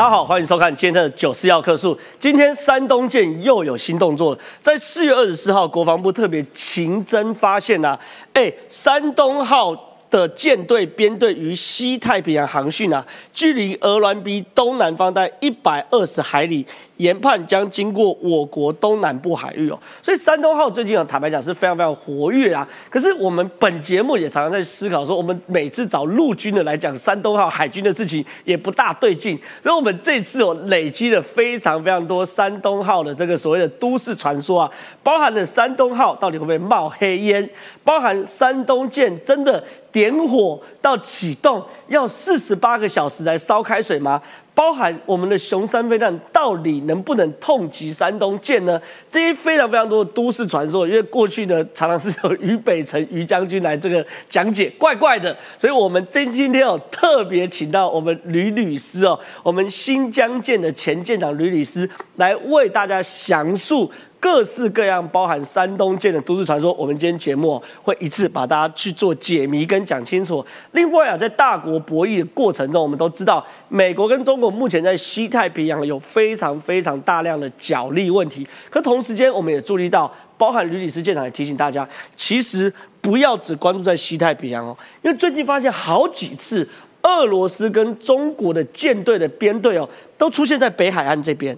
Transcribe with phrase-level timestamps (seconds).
[0.00, 1.94] 大家好，欢迎收看今天的九四要客数。
[2.18, 7.98] 今天山东舰又有新动作了，在四月二十四号，国防部特别勤侦发现呐、
[8.32, 9.88] 哎，山东号。
[10.10, 16.66] 的舰队编队于西太平洋航训啊，距离鹅銮鼻东南方大一百二十海里，
[17.00, 19.78] 研判将经过我国东南部海域哦。
[20.02, 22.66] 所以山东号最近啊，坦白讲是非常非常活跃啊。
[22.88, 34.70] 可是我们本节目也常常在思考说，我们每次找陆军的来讲山东号海军的事情也不大对劲，所以我们这次哦累积了非常非常多山东号的这个所谓的都市传说啊，
[35.02, 37.48] 包含了山东号到底会不会冒黑烟，
[37.82, 39.64] 包含山东舰真的。
[39.92, 44.22] 点火到启动要四十八个小时来烧开水吗？
[44.60, 48.78] 包含我们的熊三飞弹到底能不能痛击山东舰呢？
[49.10, 63.90] 这些非常非常多的都市传说，因为过去呢常常是有于北辰于将军来这个讲解，怪怪的，所以我们今今天哦特别请到我们吕律师哦，我们新疆舰的前舰长吕律师来为大家详述。
[64.20, 70.44] 各式各样包含山东舰的都市传说，我们今天节目会一次把大家去做解谜跟讲清楚。
[70.72, 78.46] 另外啊，在大国博弈的过程中，我们都知道美国跟中国目前在西太平洋有非常非常大量的角力问题。
[78.68, 86.68] 可同时间，我们也注意到，包含吕律师舰长也提醒大家，其实不要只关注在西太平洋哦，因为最近发现好几次
[87.02, 91.56] 俄罗斯跟中国的舰队的编队哦，都出现在北海岸这边。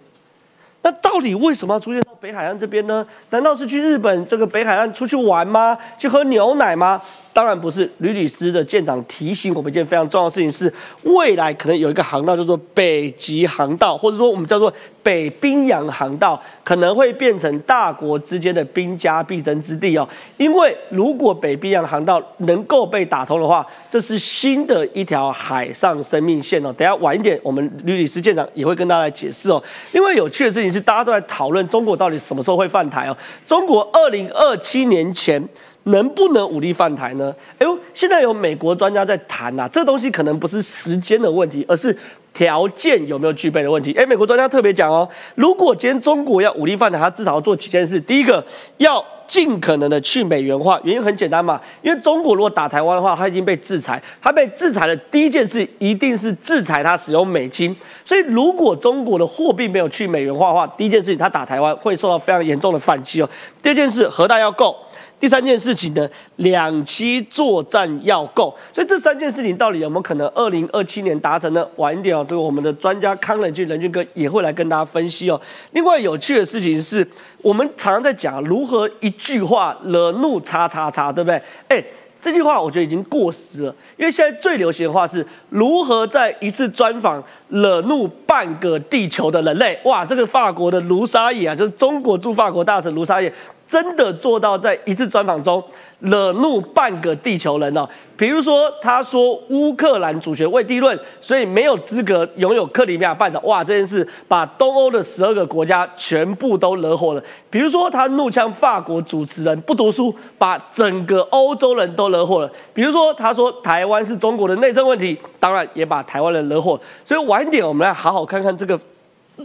[0.83, 3.07] 那到底为什么要出现到北海岸这边呢？
[3.31, 5.79] 难道是去日本这个北海岸出去玩吗？
[5.97, 7.01] 去喝牛奶吗？
[7.33, 7.91] 当然不是。
[7.99, 10.73] 吕律师的舰长提醒我们一件非常重要的事情是，
[11.05, 20.09] 未来可能有一个航道叫做北极航道，或者说我们叫做北冰洋航道，可能会变成大国之间的兵家必争之地哦。
[20.37, 26.73] 因为如果北冰洋航道能够被打通的话，这是新的一条海上生命线哦。
[26.77, 29.63] 等下晚一点，我们吕律师舰长也会跟大家来解释哦。
[29.93, 33.17] 另外有趣的事情是，大家都在讨论中国到底什么时候会犯台哦。
[33.45, 35.42] 中国二零二七年前。
[35.85, 37.35] 能不能武力犯台呢？
[37.59, 41.97] 哎呦，现在有美国专家在谈呐，这东西可能不是时间的问题，而是
[42.33, 43.92] 条件有没有具备的问题。
[43.95, 48.01] 哎，美国专家特别讲哦，如果今天中国要武力犯台，他至少要做几件事。
[48.01, 48.45] 第一个，
[48.79, 57.75] 要尽可能的去美元化，原因很简单嘛，因为中国如果打台湾的话，他已经被制裁，他被制裁的第一件事一定是制裁他使用美金。
[58.05, 63.29] 所以，如果中国的货币没有去美元化的话，第一件事情他打台湾会受到非常严重的反击哦。
[63.63, 64.77] 第二件事，核弹要够。
[65.23, 71.65] 第三件事情呢，两栖作战要够，所以这三件事情到底有没有可能二零二七年达成呢？
[71.77, 75.41] 晚一点哦，这个我们的专家康仁俊仁俊哥也会来跟大家分析哦。
[75.71, 77.09] 另外有趣的事情是，
[77.41, 81.41] 我们常常在讲如何一句话惹怒叉叉叉，对不对？
[81.69, 81.81] 哎，
[82.21, 89.79] 这句话我觉得已经过时了，因为现在最流行的话是如何在一次专访惹怒半个地球的人类。
[89.85, 93.33] 哇，这个法国的卢沙野啊，就是中国驻法国大使卢沙野。
[93.73, 95.65] 真的做到在一次专访中
[96.01, 97.89] 惹怒半个地球人哦，
[98.19, 103.41] 比如说他说乌克兰主权未地论，所以没有资格拥有克里米亚半岛。
[103.45, 107.23] 哇，这件事把东欧的十二个国家全部都惹火了。
[107.49, 112.51] 比如说他怒呛法国主持人不读书，把整个欧洲人都惹火了。
[112.75, 116.79] 比如说他说台湾是中国的内政问题，当然也把台湾人惹火。
[117.07, 118.79] 所以晚点我们来好好看看这个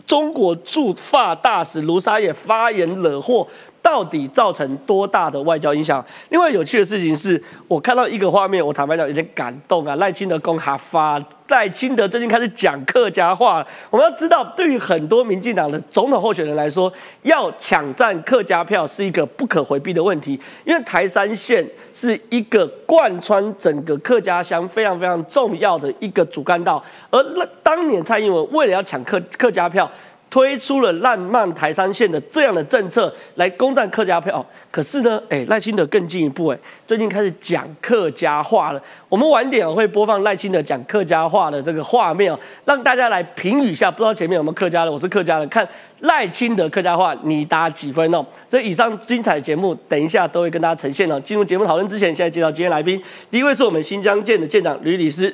[0.06, 3.48] 中国驻法大使卢沙野发言惹祸。
[3.82, 6.04] 到底造成多大的外交影响？
[6.30, 9.96] 另外有趣的事情是，我看到一个画面，我坦白讲有点感动啊。
[9.96, 13.66] 赖清德公哈发，赖清德最近开始讲客家话。
[13.90, 16.92] 我们要知道，对于很多民进党的总统候选人来说，
[17.24, 27.24] 要抢占客家票是一个不可回避的问题，因为台山县是一个贯穿整个客家乡非常非常重要的一个主干道，而
[27.64, 29.90] 当年蔡英文为了要抢客客家票。
[30.30, 38.82] 推出了烂漫台山线的这样的政策来攻占客家票，可是呢，哎，赖清德更进一步，哎，最近开始讲客家话了。
[39.08, 43.90] 我们晚点会播放赖清德讲客家话的这个画面哦，让大家来评语一下。
[43.90, 45.68] 不知道前面有没有客家的，我是客家人，看
[46.02, 48.26] 赖清德客家话你打几分哦？
[48.50, 51.18] 所以以上精彩节目，等一下都会跟大家呈现哦。
[51.22, 53.02] 进入节目讨论之前，现在介绍今天来宾，
[53.32, 55.34] 第一位是我们新疆舰的舰长吕律师，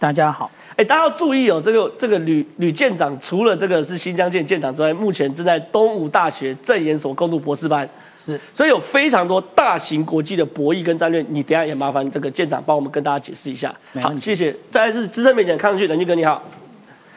[0.00, 0.50] 大家好。
[0.76, 7.86] 哎，大家要注意哦，这个这个吕吕舰长除了这个是新疆舰舰长之外，目前正在东吴大学政研所攻读博士班，
[8.16, 13.74] 是，所以有非常多大型国际的博弈跟战略，你等下也麻烦这个舰长帮我们跟大家解释一下。
[14.00, 14.56] 好，谢谢。
[14.70, 16.42] 再来是资深媒体康旭，任俊哥你好。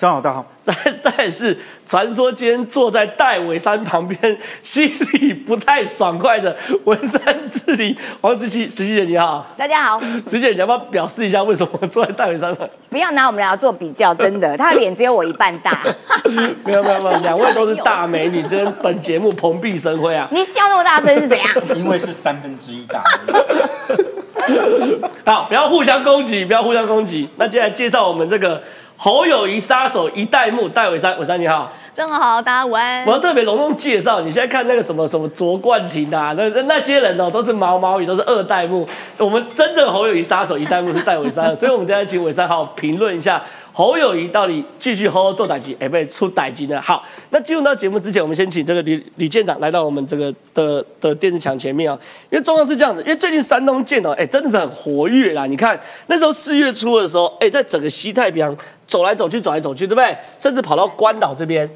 [0.04, 0.46] 张好，大家好。
[0.64, 1.58] 再再是
[1.88, 6.54] 传说今天坐在戴伟山旁边，心里不太爽快的
[6.84, 12.68] 文山治理黄石琪，石琪姐你好，大家好，石琪姐你要不要表示一下为什么坐在戴伟山旁？
[12.90, 15.82] 不要拿我们俩做比较，真的，他的脸只有我一半大。
[16.66, 20.28] 没有没有没有，两位都是大美女，今天本节目蓬荜生辉啊！
[20.32, 21.48] 你笑那么大声是怎样？
[21.78, 23.02] 因为是三分之一大。
[25.26, 27.30] 好，不要互相攻击，不要互相攻击。
[27.38, 28.62] 那接下来介绍我们这个
[28.98, 31.72] 侯友谊杀手一代目戴伟山，伟山你好。
[31.96, 33.06] 正好，大家午安。
[33.06, 38.88] 我要特别隆重介绍，你现在看那个什么什么卓冠廷啊，那那些人哦，都是毛毛雨，都是二代目。
[39.20, 43.42] 我们真正侯友谊杀手一代目是戴伟山，所以我们等下请伟山好好评论一下
[43.76, 46.80] 侯友谊到底继续好好做歹机，哎，被出歹机呢？
[46.80, 51.98] 好，那进入到节目之前，我们先请这个吕吕舰长来到我们这个的的电视墙前面啊，
[52.30, 55.48] 因为状况是这样子，因为最近山东舰哦，哎，真的是很活跃啦。
[55.48, 58.56] 你看那时候四月初的时候，哎，在整个西太平洋
[58.86, 60.16] 走来走去，走来走去，对不对？
[60.38, 61.68] 甚至跑到关岛这边。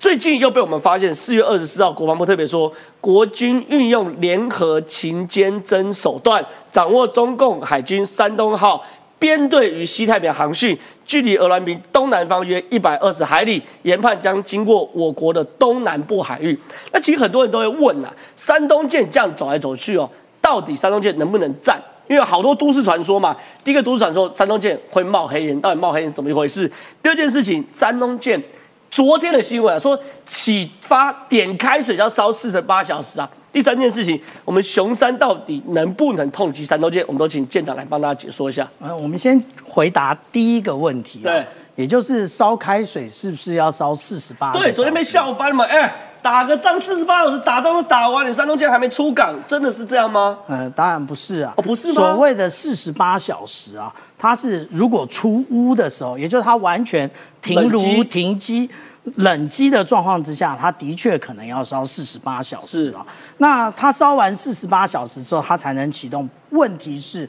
[0.00, 8.84] 最近又被我们发现，四月二十四号，国防部特别说，国军运用联合勤监侦手段，掌握中共海军山东号
[9.22, 10.76] 编队于西太平洋航训，
[11.06, 16.58] 距离俄兰平东南方约一百二十海里，研判将经过我国的东南部海域。
[16.92, 20.10] 那其实很多人都会问啊，山东舰这样走来走去哦，
[20.40, 21.80] 到底山东舰能不能战？
[22.08, 23.36] 因为好多都市传说嘛。
[23.62, 26.68] 第一个都市传说，山东舰会冒黑烟，到底冒黑烟怎么一回事？
[27.00, 28.42] 第二件事情，山东舰。
[28.90, 29.96] 昨天的新闻啊，说
[30.26, 33.30] 启发点开水要烧四十八小时啊。
[33.52, 37.04] 第三件事情，我们熊山到底能不能痛击山东舰？
[37.06, 38.66] 我们都请舰长来帮大家解说一下。
[38.80, 44.52] 呃，我们先回答第一个问题啊，对，也就是烧开水是不是要烧四十八？
[44.52, 50.38] 对，昨天被笑翻嘛，哎，打个仗四十八小时，打仗都打完，你山东舰还没出港，真的是这样吗？
[50.46, 51.94] 呃，当然不是啊，哦，不是吗？
[51.94, 57.10] 所谓的四十八小时啊，它是如果出屋的时候，也就是它完全
[57.42, 58.70] 停炉停机。
[59.16, 63.04] 冷机的状况之下，它的确可能要烧四十八小时啊。
[63.38, 66.28] 那它烧完四十八小时之后，它才能启动。
[66.50, 67.28] 问题是，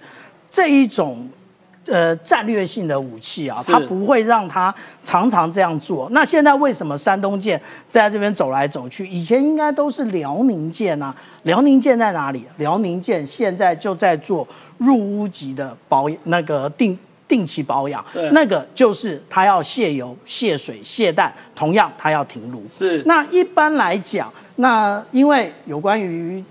[0.51, 1.27] 这一种
[1.87, 4.73] 呃战略性的武器啊，它不会让它
[5.03, 6.07] 常常这样做。
[6.11, 7.59] 那现在为什么山东舰
[7.89, 9.07] 在这边走来走去？
[9.07, 11.15] 以前应该都是辽宁舰啊。
[11.41, 12.45] 辽宁舰在哪里？
[12.57, 14.47] 辽宁舰现在就在做
[14.77, 16.97] 入屋级的保那个定。
[17.33, 22.63] 定期保养，那个就是它要卸油、卸水、卸氮，同样它要停炉。
[22.69, 23.01] 是。
[23.07, 26.43] 那一般来讲，那因为有关于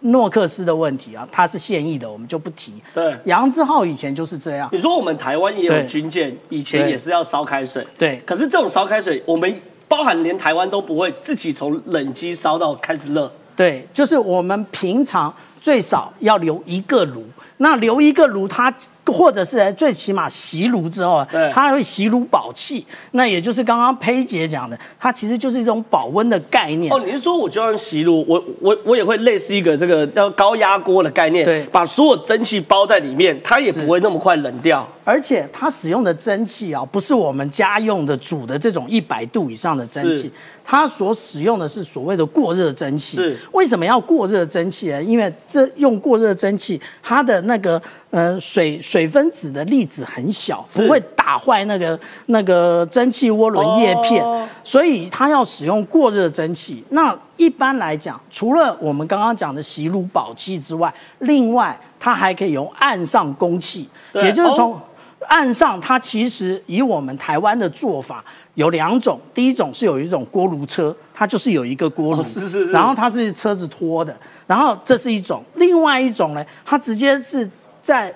[0.00, 2.72] 诺克斯的问题啊，它是现役的，我们就不提。
[2.94, 3.14] 对。
[3.24, 4.66] 杨志浩以前就是这样。
[4.72, 7.86] 你说我们台湾也有军舰，以前也是要烧开水。
[7.98, 8.18] 对。
[8.24, 9.54] 可是这种烧开水，我们
[9.86, 13.30] 包含连台湾都不会自己从冷机烧到开始热。
[13.60, 17.22] 对，就是我们平常最少要留一个炉。
[17.62, 18.72] 那留一个炉，它
[19.04, 21.22] 或者是最起码习炉之后，
[21.52, 22.82] 它会熄炉保气。
[23.10, 26.90] 那也就是刚刚佩姐讲的，它其实就是一种保温的概念。
[26.90, 34.88] 哦，你是说我就要熄炉，我我我也会类似一个这个叫高压锅的概念，对，把所有蒸汽包在里面，它也不会那么快冷掉。
[35.04, 40.32] 而且它使用的蒸汽啊，不是我们家用的煮的这种一百度以上的蒸汽。
[40.64, 43.16] 它所使用的是所谓的过热蒸汽。
[43.16, 45.02] 是为什么要过热蒸汽呢？
[45.02, 47.80] 因为这用过热蒸汽，它的那个
[48.10, 54.24] 呃水水分子的粒子很小，不会打坏那个那个蒸汽涡轮叶片，
[54.62, 56.84] 所以它要使用过热蒸汽。
[56.90, 64.80] 那一般来讲，除了我们刚刚讲的洗炉保气之外，另外它还可以用岸上供气，也就是从
[65.28, 68.24] 岸上，它其实以我们台湾的做法。
[68.54, 77.46] 有两种，第一种是有一种锅炉车，它就是有一个锅炉，是是是，然后它是车子拖的，然后这是一种，另外一种呢，它直接是
[77.82, 78.10] 在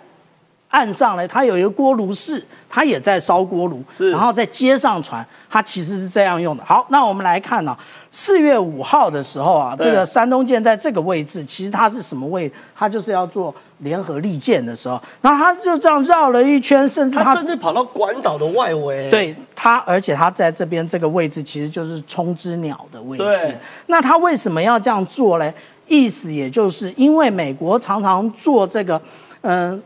[0.74, 6.64] 岸上呢，它有一个锅炉室，它也在烧锅炉，然后再接上船，它其实是这样用的。
[6.64, 7.76] 好，那我们来看呢，
[8.10, 12.50] 四月五号的时候啊，这个山东舰在这个位置，其实它是什么位？
[12.76, 13.54] 它就是要做。
[13.78, 19.10] 联合利剑的时候，然后它就这样绕了一圈，甚至它甚至跑到关岛的外围。
[19.10, 23.24] 对它，而且它在这边这个位置，其实就是冲之鸟的位置。
[23.24, 25.52] 对，那它为什么要这样做嘞？
[25.86, 28.98] 意思也就是因为美国常常做这个，
[29.42, 29.82] 嗯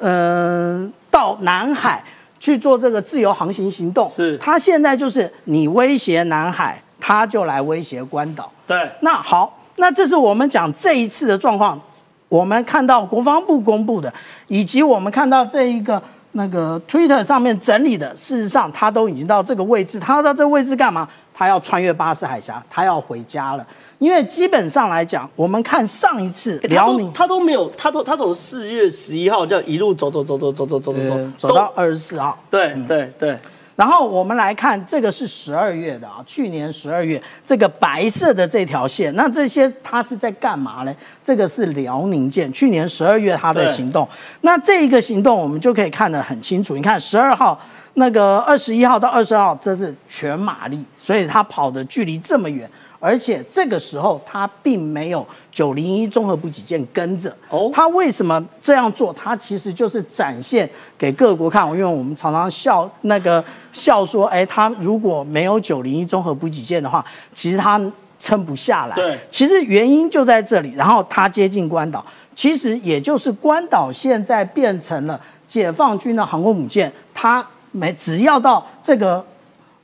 [0.00, 2.02] 嗯，到南海
[2.38, 4.08] 去做这个自由航行行动。
[4.08, 8.50] 是，他现在就是你威胁南海，他就来威胁关岛。
[8.66, 11.80] 对，那好，那这是我们讲这一次的状况。
[12.28, 14.12] 我们看到国防部公布的，
[14.48, 16.02] 以及我们看到这一个
[16.32, 20.00] 那个 Twitter 上面整理的，事实上他都已经到这个位置。
[20.00, 21.06] 他到这个位置干嘛？
[21.42, 23.66] 他要穿越巴士海峡，他要回家了。
[23.98, 32.38] 因为基本上来讲，我们看上一次辽宁，他都没有，他都他从四月十一号这样一路走走走走走走走走走到二十四号。
[32.48, 33.36] 对对对。
[33.74, 40.94] 然后我们来看，这个是十二月的啊，去年十二月这个白色的这条线，那这些它是在干嘛呢？
[41.24, 44.08] 这个是辽宁舰，去年十二月它的行动。
[44.42, 46.76] 那这一个行动我们就可以看得很清楚。
[46.76, 47.58] 你看十二号
[47.94, 52.68] 那个二十一号到二十号，这是全马力，所以他跑的距离这么远。
[52.98, 57.36] 而且这个时候，他并没有九零一综合补给舰跟着。
[57.48, 59.12] 哦它为什么这样做？
[59.12, 61.66] 他其实就是展现给各国看。
[61.70, 67.80] 因为我们常常笑那个笑说，哎，他如果没有九零一综合补给舰的话，其实他
[68.16, 68.94] 撑不下来。
[68.94, 70.72] 对其实原因就在这里。
[70.76, 72.06] 然后他接近关岛，
[72.36, 79.24] 其实也就是关岛现在变成了解放军的航空母舰，它每只要到这个。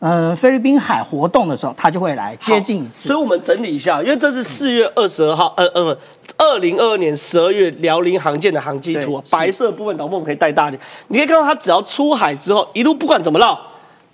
[0.01, 3.21] 嗯，菲律宾海活动的时候，他就会来接近一次所以。
[3.21, 5.99] 我们整理一下，因为这是四月二十二号，呃呃，
[6.37, 13.59] 二零二二年十二月辽宁航舰的航机图啊，白色部分导播我们可以带大一点，你可以看到它只要出海之后，一路不管怎么绕，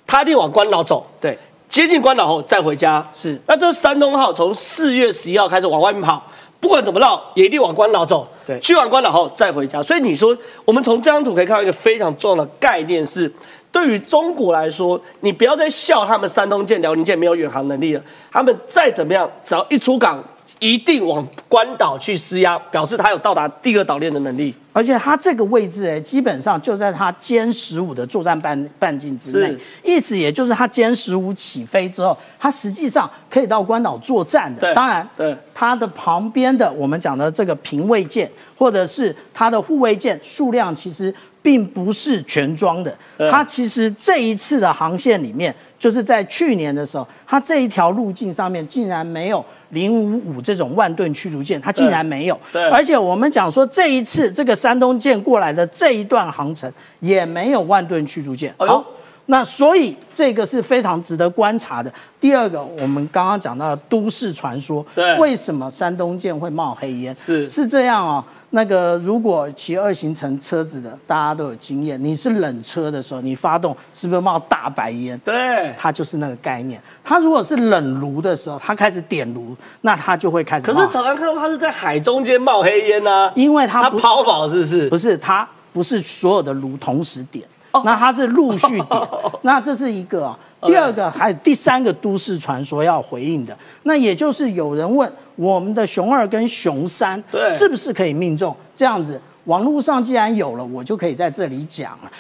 [0.07, 1.38] 它一定往关岛走，对，
[1.69, 3.07] 接近关岛后再回家。
[3.12, 6.23] 是那这山东号从四月十一号开始往外面跑，
[6.61, 8.26] 不管怎么绕，也一定往关岛走。
[8.47, 9.83] 对去完关岛后再回家。
[9.83, 13.31] 所以你说，我们从这张图可以看到一个非常重要的概念是，
[13.75, 20.23] 对于中国来说，你不要再笑他们山东舰、辽宁舰没有远航能力了，他们再怎么样，只要一出港。
[20.61, 24.54] 一定往关岛去施压，表示他有到达第二岛链的能力。
[24.73, 34.61] 而且它这个位置，哎，基本上就在它歼十五的作战半半径之内是，意思也就是它歼十五起飞之后，它实际上可以到关岛作战的。
[34.61, 41.12] 对当然，对它的旁边的我们讲的这个平卫舰或者是它的护卫舰数量其实
[41.44, 42.96] 并不是全装的。
[43.30, 52.40] 它其实这一次的航线里面，就是在去年的时候，它这一条路径上面竟然没有零五五这种万吨驱逐舰，它竟然没有。
[52.50, 58.54] 对而且我们讲说这一次这个山东舰过来的这一段航程也没有万吨驱逐舰。
[58.56, 58.82] 好，
[59.26, 61.93] 那所以这个是非常值得观察的。
[62.21, 67.16] 第二个，我们刚刚讲到的都市传说，对为什么山东舰会冒黑烟？
[67.19, 68.25] 是是这样哦。
[68.50, 75.19] 那个如果骑二行程车子的，大家都有经验，你是冷车的时候，你发动是不是冒大白烟？
[75.25, 76.81] 对，它就是那个概念。
[77.02, 80.66] 它如果是冷炉的时候，它开始点炉，那它就会开始。
[80.66, 84.88] 可是常常看到它是在海中间冒黑烟呢、因为它它不抛锚是不是？
[84.90, 87.50] 不是它不是所有的炉同时点，哦
[87.85, 89.09] 那它是陆续点，
[89.43, 90.38] 那这是一个啊。
[90.62, 98.57] 第二个还有第三个都市传说要回应的，那也就是有人问我们的熊二跟熊三对是不是可以命中？
[98.75, 102.11] 这样子，网络上既然有了，我就可以在这里讲了。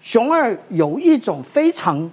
[0.00, 2.10] 熊二有一种非常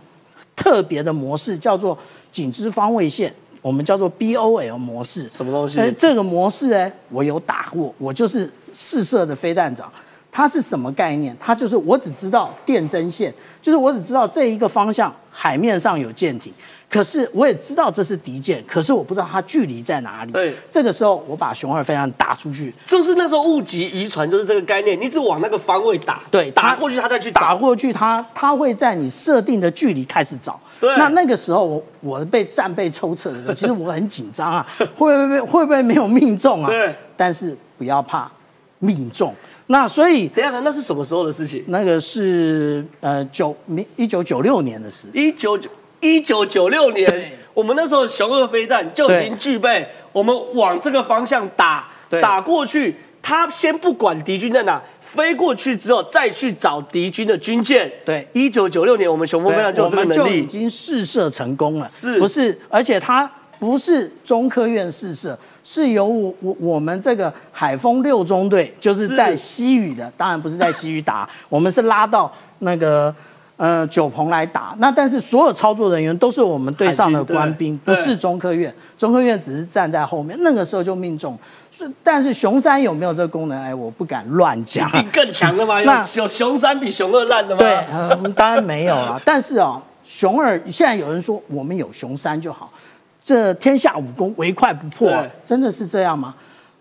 [0.57, 1.97] 特别的模式，叫做
[2.33, 5.29] 紧致方位线，我们叫做 BOL 模式。
[5.29, 9.89] 什么东西哎，这个模式哎，我有打过，我就是试射的飞弹长。
[10.37, 11.35] 它是什么概念？
[11.39, 16.53] 它就是我只知道电针线，就是我只知道这一个方向海面上有舰艇，
[16.87, 20.31] 可是我也知道这是敌舰，可是我不知道它距离在哪里。
[20.31, 27.41] 对这个时候我把熊二飞弹打出去，就是那时候误击渔船，就是这个概念，你只往那个方位打，对打过去，它再去找。
[27.41, 30.59] 打过去它，它会在你设定的距离开始找。
[30.79, 34.63] 对那那个时候我我被战备抽测的时候，其实我很紧张啊，
[34.95, 36.69] 会不会会不会没有命中啊？
[36.69, 36.93] 对。
[37.15, 38.31] 但是不要怕，
[38.77, 39.33] 命中。
[39.67, 41.63] 那所以等一下，那是什么时候的事情？
[41.67, 43.55] 那个是呃九
[43.95, 45.07] 一九九六年的事。
[45.13, 45.69] 一九九
[45.99, 51.87] 一九九六年，我们那时候雄二飞弹就已经具备，我们往这个方向打，
[52.21, 57.91] 打过去，他先不管敌军在哪，飞过去之后再去找敌军的军舰。
[58.05, 60.39] 对一九九六年我们雄风飞弹就有这个能力。
[60.39, 62.57] 已经试射成功了，是不是？
[62.69, 73.13] 而且它不是中科院试射，是由我我我们这个海风六中队，就是在西屿的，当然不是在西屿打， 我们是拉到那个。
[73.57, 78.71] 呃，九鹏来打那，但是所有操作人员都是我们队上的官兵，不是中科院。
[78.95, 81.35] 中科院只是站在后面，那个时候就命中。
[81.71, 83.59] 是，但是熊三有没有这个功能？
[83.59, 84.87] 哎，我不敢乱讲。
[84.93, 85.81] 比更强的吗？
[85.85, 87.59] 那有熊三比熊二烂的吗？
[87.59, 89.19] 对，嗯，当然没有了。
[89.25, 92.71] 但是啊、熊二现在有人说我们有熊三就好，
[93.27, 96.33] 这天下武功唯快不破、啊，真的是这样吗？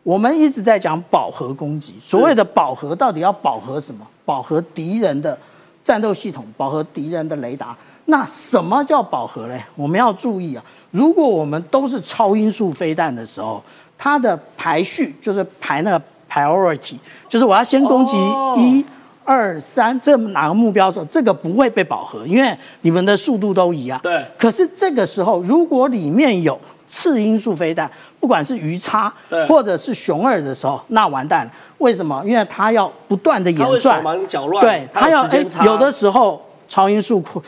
[0.04, 4.06] 我们一直在讲饱和攻击，所谓的饱和到底要饱和什么？
[4.24, 5.36] 饱和敌人的
[5.82, 7.76] 战斗系统，饱和敌人的雷达。
[8.04, 9.60] 那什么叫饱和嘞？
[9.74, 10.62] 我们要注意啊，
[10.92, 13.60] 如果我们都是超音速飞弹的时候，
[13.98, 16.94] 它的排序就是排那个 priority，
[17.28, 18.86] 就是我要先攻击哦一。
[19.26, 24.00] 二三，这哪个目标的时候，这个不会被饱和，因为你们的速度都一样。
[24.02, 27.90] 对可是这个时候，如果里面有次音速飞弹，
[28.20, 31.52] 不管是鱼叉对或者是熊二的时候，那完蛋了。
[31.78, 32.22] 为什么？
[32.24, 37.42] 因为它要不断的演算，脚乱，对，它它要哎有的时候超音速扩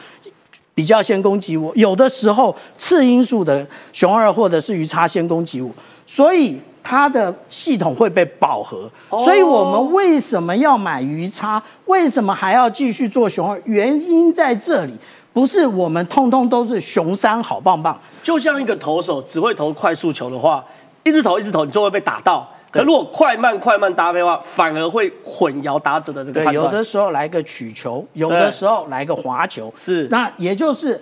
[0.75, 5.71] 比较先攻击我，有的时候次音速的熊二或者是鱼叉先攻击我，
[6.07, 8.91] 所以它的系统会被饱和。
[9.23, 11.63] 所以我们为什么要买鱼叉？
[11.85, 13.61] 为什么还要继续做熊二？
[13.67, 14.95] 原因在这里，
[15.35, 18.01] 不是我们通通都是熊三好棒棒。
[18.23, 20.65] 就像一个投手只会投快速球的话，
[21.05, 22.49] 一直投一直投，你就会被打到。
[22.71, 26.65] 可如果快慢快慢搭配的话，反而会混淆打者的这个对，判断。
[26.65, 30.99] 有的时候来个曲球，有的时候来个滑球，是那也就是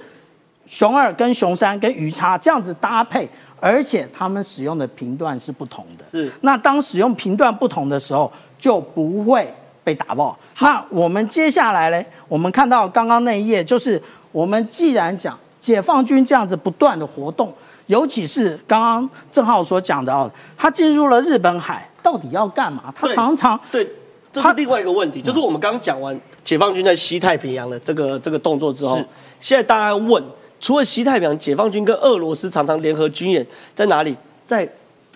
[0.65, 3.29] 熊二跟熊三跟鱼叉这样子搭配，
[3.61, 6.05] 而且他们使用的频段是不同的。
[6.11, 10.39] 是那当使用频段不同的时候，就不会被打爆。
[10.61, 12.07] 那我们接下来呢？
[12.29, 14.01] 我们看到刚刚那一页，就是
[14.33, 17.53] 我们既然讲解放军这样子不断的活动。
[17.87, 22.93] 尤其是刚刚郑浩所讲的哦，他进入了日本海，到底要干嘛？
[22.97, 23.89] 他常常对，
[24.33, 29.07] 这是另外一个问题，就是我们刚刚讲完解放军在西太平洋的这个这个动作之后是，
[29.39, 30.21] 现在大家问，
[30.61, 34.17] 除了西太平洋，解放军跟俄罗斯常常联合军演在哪里？
[34.45, 34.69] 在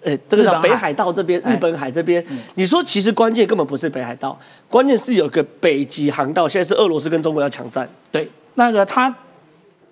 [0.03, 2.25] 呃，这个叫北海道这边，哎日本海这边。
[2.55, 7.87] 你说其实关键根本不是北海道，关键是有个北极航道，现在是俄罗斯跟中国要抢占。
[8.11, 9.15] 对那个他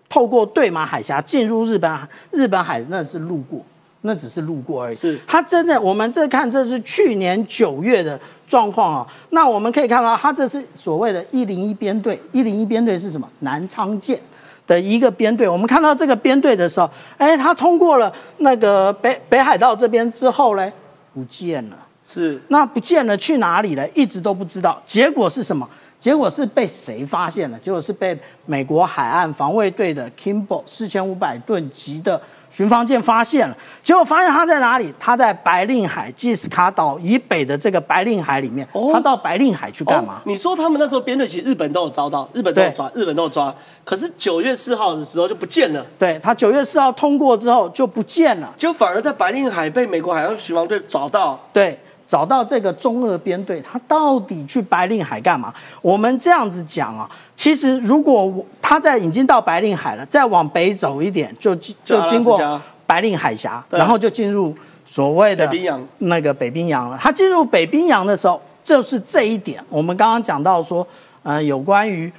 [0.09, 3.63] 透过对马海峡进入日本海，日本海那是路过，
[4.01, 4.97] 那只是路过而已。
[4.97, 9.07] 是他真的，我们这看这是去年九月的状况啊。
[9.31, 13.29] 那我们可以看到，他这是所谓的一零一编队，一零一编队是什么？
[13.41, 14.19] 南昌舰。
[14.69, 20.71] 的一个编队，我们看到这个编队的时候，哎，他通过了那个北北海道这边之后呢，
[21.13, 21.77] 不见了。
[22.07, 23.87] 是那不见了，去哪里了？
[23.91, 24.81] 一直都不知道。
[24.87, 25.69] 结果是什么？
[26.01, 27.59] 结果是被谁发现了？
[27.59, 32.19] 结果是被美国海岸防卫队的 Kimball 四千五百吨级的
[32.51, 33.57] 巡防舰发现了。
[33.83, 34.93] 结果发现它在哪里？
[34.99, 38.67] 它在白令海基斯卡岛以北的这个白令海里面。
[38.73, 40.23] 哦它到白令海去干嘛哦？
[40.25, 43.55] 你说他们那时候编队，其实日本都有遭到，日本都有抓，日本都有抓。
[43.85, 48.53] 可是九月四号的时候就不见了，对，它九月四号通过之后就不见了。
[48.57, 51.39] 就反而在白令海被美国海洋巡防队找到。
[51.53, 51.79] 对，
[52.09, 55.53] 找到这个中俄编队，他到底去白令海干嘛？
[55.83, 65.49] 我们这样子讲啊，其实如果我他在已经到白令海了，再往北走一点，就就经过白令海峡，然后就进入所谓的
[65.99, 66.99] 那个北冰洋了。
[66.99, 70.85] 他进入北冰洋的时候，就是这一点，我们刚刚讲到说，
[71.23, 72.11] 呃，有关于。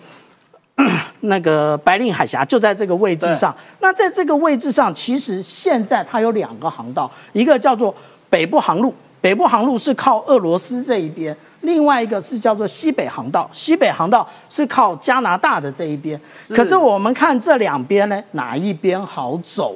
[1.19, 3.53] 那个白令海峡就在这个位置上。
[3.81, 7.93] 那在这个位置上，其实现在它有两个航道，一个叫做
[8.29, 16.19] 北部航路，北部航路是靠俄罗斯这一边；另外一个是叫做西北航道，西北航道是靠加拿大的这一边。
[16.49, 19.75] 可是我们看这两边呢，哪一边好走？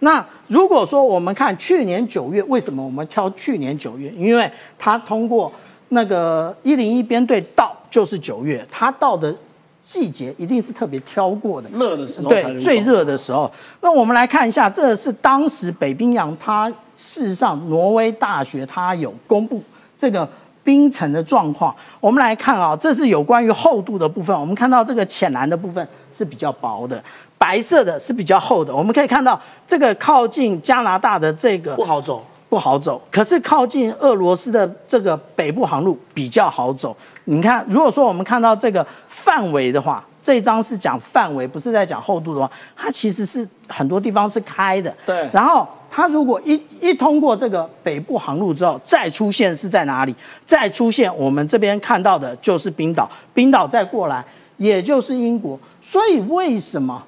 [0.00, 4.10] 那如果说我们看去年九月，为什么我们挑去年九月？
[4.16, 5.50] 因为它通过
[5.88, 9.34] 那个一零一编队到就是九月，它到的
[9.82, 11.68] 季节一定是特别挑过的。
[11.70, 13.50] 热的时候对，最热的时候。
[13.80, 19.62] 那我们来看一下，这是当时北冰洋，它事实上挪威大学它有公布
[19.98, 20.28] 这个
[20.62, 21.74] 冰层的状况。
[22.00, 24.38] 我们来看啊，这是有关于厚度的部分。
[24.38, 27.02] 我们看到这个浅蓝的部分是比较薄的，
[27.38, 28.74] 白色的是比较厚的。
[28.74, 32.24] 我们可以看到这个靠近加拿大的这个不好走。
[32.48, 36.96] 不好走，可是靠近俄罗斯的这个北部航路比较好走。
[37.24, 44.94] 你看，如果说我们看到这个范围的话，这一张是讲范围，不是在讲厚度的话，它其实是很多地方是开的。
[45.04, 50.14] 对然后它如果一一通过这个北部航路之后，再出现是在哪里？
[50.44, 54.24] 再出现我们这边看到的就是冰岛，冰岛再过来
[54.56, 55.58] 也就是英国。
[55.80, 57.02] 所以为什么？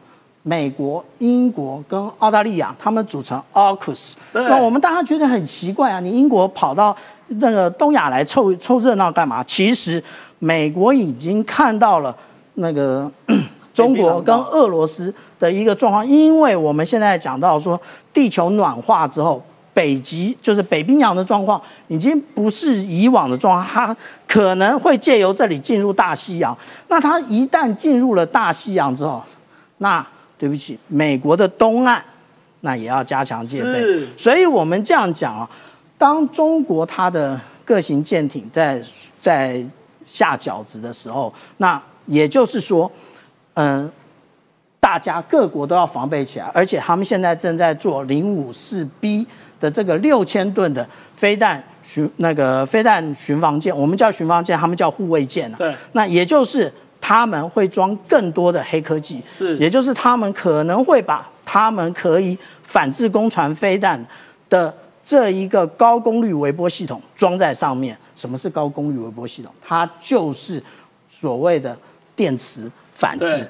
[0.45, 4.15] 美国、英国跟澳大利亚，他们组成 AUKUS。
[4.33, 9.45] 那我们大家觉得很奇怪啊，你英国跑到那个东亚来凑凑热闹干嘛？
[9.45, 10.03] 其实
[10.39, 12.17] 美国已经看到了
[12.55, 13.11] 那个
[13.79, 17.81] 中国跟俄罗斯的一个状况，因为我们现在讲到说
[18.13, 19.43] 地球暖化之后。
[19.75, 26.57] 北极就是北冰洋的状况，已经不是以往的状况，它可能会借由这里进入大西洋。
[26.89, 29.23] 那它一旦进入了大西洋之后，
[29.77, 30.05] 那
[30.37, 32.03] 对不起，美国的东岸
[32.63, 34.09] 那也要加强戒备是。
[34.17, 35.49] 所以我们这样讲啊，
[35.97, 38.83] 当中国它的各型舰艇在
[39.21, 39.65] 在
[40.05, 42.91] 下饺子的时候，那也就是说，
[43.61, 43.91] 嗯、
[44.79, 49.27] 大家各国都要防备起来，而且他们现在正在做零五四 B
[49.59, 55.57] 的这个六千吨的飞弹巡那个飞弹巡防舰，我们叫巡防舰，他们叫护卫舰啊。
[55.59, 64.01] 对那也就是他们会装更多的黑科技，是也就是他们可能会把他们可以反制攻船飞弹
[64.49, 64.73] 的
[65.05, 67.99] 这一个高功率微波系统装在上面。
[68.15, 69.53] 什么是高功率微波系统？
[69.61, 70.63] 它就是
[71.09, 71.77] 所谓的
[72.15, 73.47] 电磁反制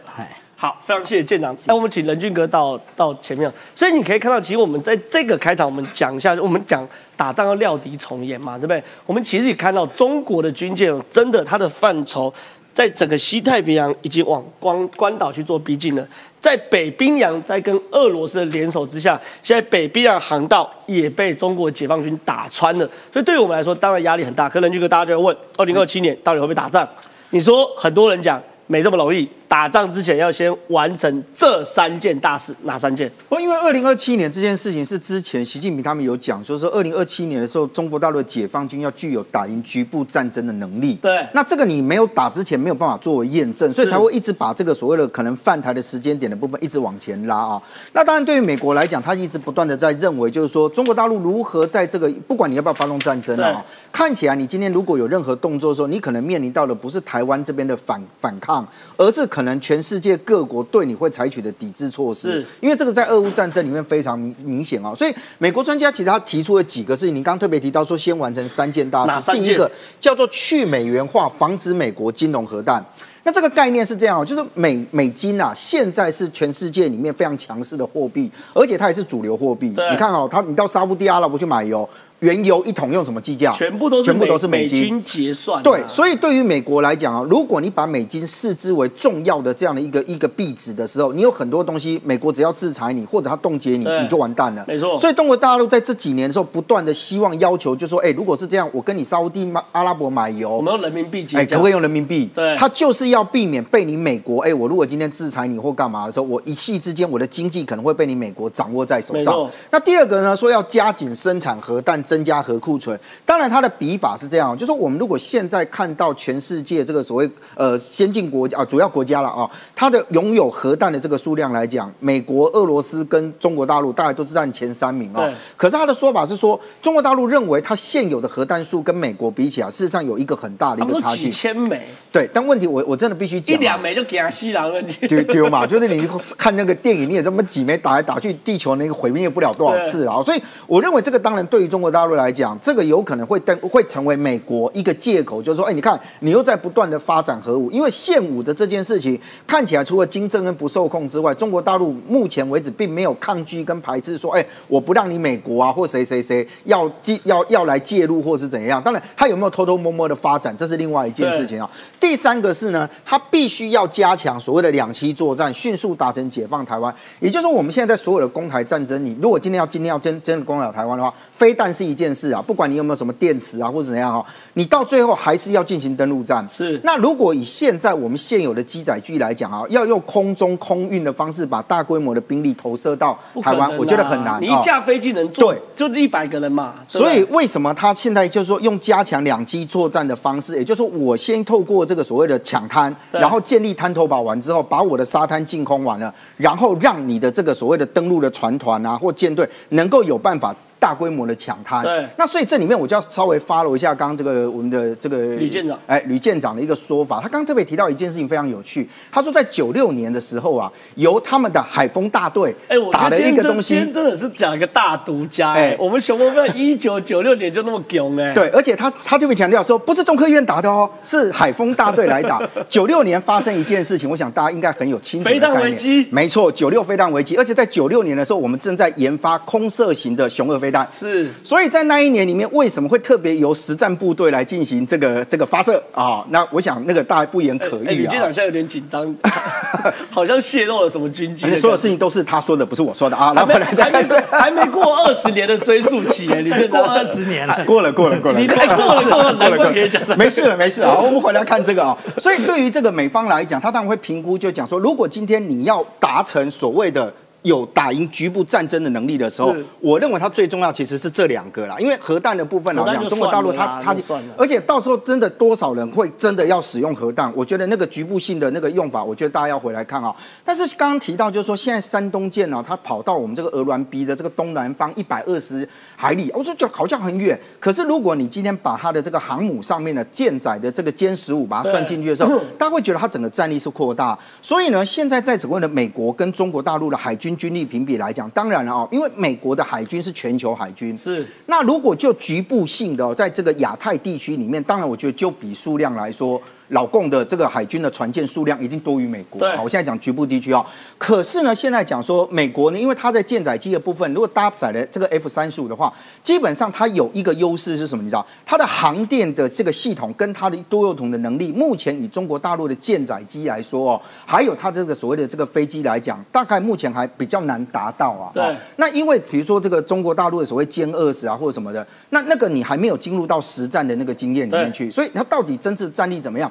[0.54, 1.56] 好，非常谢谢舰长。
[1.66, 3.50] 那我们请任俊哥到到前面。
[3.76, 8.82] 所以你可以看到，其实我们在这个开场，我们讲一下，我们讲打仗要料敌从严嘛，对不对？
[9.06, 12.34] 我们其实也看到中国的军舰真的它的范畴，
[12.74, 16.04] 在整个西太平洋已经往关关岛去做逼近了。
[16.40, 22.90] 在北冰洋在跟俄罗斯的联手之下，现在北冰洋航道也被中国解放军打穿了。
[23.12, 24.48] 所以对于我们来说，当然压力很大。
[24.48, 26.86] 可能任俊哥大家就会问：二零二七年到底会不会打仗？
[27.30, 29.28] 你说很多人讲没这么容易。
[29.48, 33.10] 打仗之前要先完成这三件大事，哪三件？
[33.30, 40.98] 不，因为二零二七年这件事情是之前习近平他们有讲，说是二零二七年的时候，中国大陆的解放军要具有打赢局部战争的能力。
[41.00, 47.62] 对，那这个你没有打之前没有办法作为验证，所以才会一直把这个所谓的可能犯台的时间点的部分一直往前拉啊。
[47.94, 58.66] 那当然，对于美国来讲，他一直不断的在认为，就是说中国大陆如何在这个不管你要不要发动战争啊，看起来你今天如果有任何动作的时候，你可能面临到的不是台湾这边的反反抗，
[58.98, 60.18] 而是可能全世界。
[60.24, 69.70] 各国对你会采取的抵制措施，因为这个在俄乌战争里面非常明明显啊，所以美国专家其实他提出了几个事情，你刚刚特别提到说先完成三件大事，第一个
[70.00, 72.84] 叫做去美元化，防止美国金融核弹。
[73.22, 79.68] 那这个概念是这样，就是美美金啊，现在是全世界里面非常强势的货币，而且它也是主流货币。
[79.68, 81.88] 你看哦，它你到沙地阿拉伯去买油。
[82.20, 83.52] 原油一桶用什么计价？
[83.52, 85.62] 全部都是全部都是美金结算。
[85.62, 94.64] 对，所以对于美国来讲啊，如果你把美金视之为重要的这样的一个一个币值的时候，你有很多东西，美国只要制裁你或者他冻结你，你就完蛋了。
[94.66, 94.98] 没错。
[94.98, 102.28] 所以中国大陆在这几年的时候，不断的希望要求，就说，哎，如果是这样，我跟你沙地阿拉伯买油，我们用人民币结，哎，可不可以用人民币？
[102.34, 102.56] 对。
[102.56, 109.48] 他就是要避免被你美国，哎，我如果今天制裁你或干嘛的时候，我一气之间我的经济可能会被你美国掌握在手上。
[109.70, 112.98] 那第二个呢，说要加紧生产核弹，增加核库存。
[113.26, 125.28] 当然，它的笔法是这样，就是我们如果现在看到全世界这个所谓呃先进国家啊，主要国家了啊，它的拥有核弹的这个数量来讲，美国、俄罗斯跟中国大陆大概都是占前三名啊。
[125.56, 131.24] 可是他的说法是说，中国大陆认为它现有的核弹数跟美国比起来，事实上有一个很大的一个差距。
[131.24, 131.88] 几千枚。
[132.10, 140.22] 对，但问题我我真的必须讲，一两枚就给他吸狼了，丢丢嘛，就是你看那个电影，你也这么几枚打来打去，地球那个毁灭不了多少次啊。
[140.22, 158.82] 所以我认为这个当然对于中国大陆来讲，这个有可能会登会成为美国一个借口，就是说，哎，你看你又在不断的发展核武，因为现武的这件事情看起来除了金正恩不受控之外，中国大陆目前为止并没有抗拒跟排斥，说，哎，我不让你美国啊或谁谁谁要介要要来介入或是怎样。
[158.82, 161.70] 当然，他有没有偷偷摸摸的发展，这是另外一件事情啊。
[162.00, 166.94] 第三个是呢，他必须要加强所谓的两栖作战，迅速达成解放台湾。
[167.20, 176.44] 也就是说，我们现在在所有的攻台战争你，如果今天要今天要真真的攻打台湾的话，飞弹是一件事啊，不管你有没有什么电池啊或者怎样哦，你到最后还是要进行登陆战。
[176.50, 176.80] 是。
[176.82, 184.42] 那如果以现在我们现有的机载具来讲啊，要用空中空运的方式把大规模的兵力投射到台湾，我觉得很难。
[184.42, 186.74] 你一架飞机能坐，对，就一百个人嘛。
[186.88, 200.52] 所以为什么他现在就是说用加强两机作战的方式，也就是说我先透过这个所谓的抢滩，然后建立滩头堡完之后，把我的沙滩净空完了，然后让你的这个所谓的登陆的船团啊或舰队能够有办法。
[200.78, 222.40] 大规模的抢滩，对，那所以这里面我就要稍微 follow 一下刚刚这个我们的这个吕舰长，哎，吕舰长的一个说法，他刚刚特别提到一件事情非常有趣，他说在九六年的时候啊，由他们的海风大队，哎，打了一个东西，真的是讲一个大独家，哎，我们熊猫队一九九六年就那么囧哎，对，而且他他特别强调说，不是中科院打的哦，是海风大队来打。
[222.68, 231.28] 九六年发生一件事情，我想大家应该很有清楚的概念，没错，九六飞弹危机，而且在九六年的时候，我们正在研发空射型的雄二飞弹，是。
[231.42, 236.24] 所以在那一年里面，为什么会特别由实战部队来进行这个这个发射啊？
[236.30, 237.90] 那我想那个大家不言可喻啊。
[237.90, 239.14] 李局长现在有点紧张，
[240.10, 241.54] 好像泄露了什么军机。
[241.56, 243.34] 所有事情都是他说的，不是我说的啊。
[243.34, 251.00] 还没还没还没过二十年的追溯期哎， 李舰长过二十年了，过了过了过了，你太过了过了没事了没事了。
[251.00, 251.96] 我们回来看这个啊。
[252.18, 257.12] 所以对于这个美方来讲，他当然会评估，就讲说，如果今天你要达成所谓的。
[257.48, 263.96] 有打赢局部战争的能力的时候，我认为它最重要其实是这两个啦，因为核弹的部分来讲，中国大陆它它，
[264.36, 267.32] 而且到时候真的多少人会真的要使用核弹？
[267.34, 270.14] 我觉得那个局部性的那个用法，我觉得大家要回来看啊。
[270.44, 275.68] 但是刚刚提到就是说，现在山东舰呢，它跑到我们这个鹅銮鼻的这个东南方一百二十
[276.00, 277.38] 海里，我就觉得好像很远。
[277.58, 284.16] 可是如果你今天把它的这个航母上面的舰载的这个歼十五把它算进去的时候， 大家会觉得它整个战力是扩大。
[284.40, 287.36] 所以呢，现在在整个的美国跟中国大陆的海军。
[287.38, 291.26] 军力评比来讲，当然了哦，因为美国的海军是全球海军，是。
[291.46, 299.40] 那如果就局部性的，在这个亚太地区里面，当然我觉得就比数量来说，老共的这个海军的船舰数量一定多于美国。
[299.62, 300.64] 我现在讲局部地区哦。
[300.96, 308.02] 可是呢，现在讲说美国呢，因为它在舰载机的部分，如果搭载了这个 F 三十五的话，基本上它有一个优势是什么？
[308.02, 318.30] 你知道，它的航电的这个系统跟它的多用途的能力，目前以中国大陆的舰载机来说哦，还有它这个所谓的这个飞机来讲，大概目前还比较难达到啊。
[318.34, 326.50] 对哦那因为比如说这个中国大陆的所谓歼二十啊或者什么的，那那个你还没有进入到实战的那个经验里面去，所以它到底真正战力怎么样，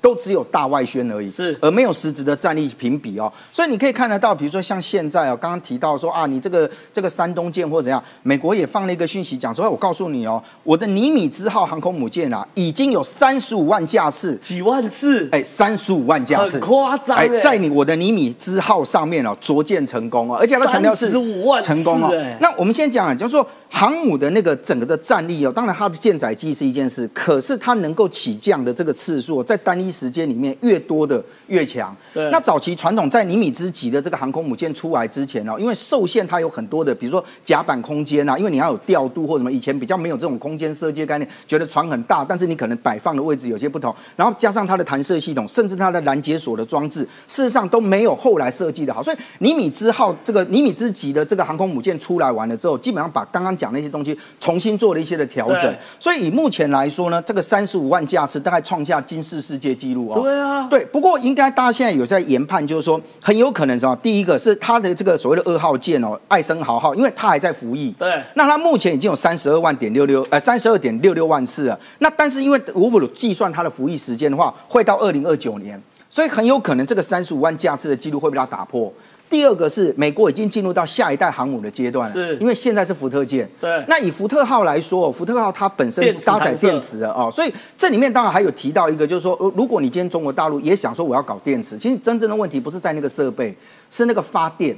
[0.00, 3.32] 都只有大外宣而已，是而没有实质的战力评比哦。
[3.52, 14.34] 所以你可以看得到，比如说像现在哦，刚刚提到说啊，你这个这个山东舰或者怎样，美国也放了一个讯息讲说，哎我告诉你哦，我的尼米兹号航空母舰啊，已经有三十五万架次。
[14.36, 22.38] 几万次，哎，三十五万架次，很夸张哎哎，在你我的尼米兹号上面哦，着舰成功哦，而且他强调是35万成功哦哎。
[22.40, 31.96] 那我们先讲啊，就是说航母的那个整个的战力哦，当然它的舰载机是一件事，可是它能够起降的这个次数哦，在单一时间里面越多的越强。
[32.14, 49.02] 对那早期传统在尼米兹级的这个航空母舰出来之前哦，因为受限它有很多的，比如说甲板空间啊，因为你要有调度或什么，以前比较没有这种空间设计概念，觉得船很大，但是你可能摆放的位置有些不同，然后加上它的弹射系统，甚至它的拦截锁的装置，事实上都没有后来设计的好。
[49.02, 55.74] 所以尼米兹号这个尼米兹级的这个航空母舰出来完了之后，基本上把刚刚讲那些东西重新做了一些的调整。
[55.98, 60.20] 所以以目前来说呢，这个三十五万架次大概创下今世世界纪录哦。
[60.20, 63.96] 对啊对，不过应该大家现在有在研判，就是说很有可能是啊？
[64.02, 67.90] 第一个是他的这个所谓的二号舰哦，爱森豪号，因为他还在服役。
[67.98, 71.80] 对那他目前已经有三十二万点六六，呃，三十二点六六万次了。
[72.00, 78.92] 那但是因为如果计算他的服役时间的话，会到二零二九年，所以很有可能这个三十五万架次的记录会被他打破。
[79.30, 83.48] 第二个是美国已经进入到下一代航母的阶段了，是因为现在是福特舰。
[83.60, 93.56] 对那以福特号来说，福特号它本身搭载电池的哦，所以这里面当然还有提到一个，就是说，呃如果你今天中国大陆也想说我要搞电池，其实真正的问题不是在那个设备，
[93.88, 94.76] 是那个发电。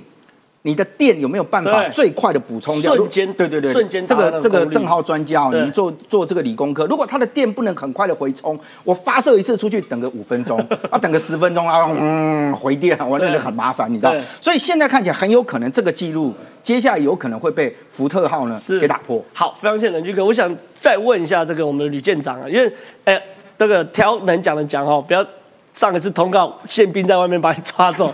[0.64, 2.94] 你的电有没有办法最快的补充掉？
[2.94, 10.56] 瞬间对对对，瞬间这个这个正浩专家哦，你对们做做这个理工科，如果他的电不能很快的回充，我发射一次出去等个五分钟，
[10.88, 14.14] 啊等个十分钟啊，嗯回电，我那对个很麻烦，你知道？
[14.40, 19.20] 所以现在看起来很有可能这个记录接下来有可能会被福特号呢是给打破。
[19.32, 22.72] 好，非常谢谢冷军哥，我想再问一下这个我们的吕舰长啊，因为
[23.04, 23.20] 哎，
[23.58, 25.26] 这个挑能讲的讲哦，不要
[25.74, 28.12] 上一次通告宪兵在外面把你抓走。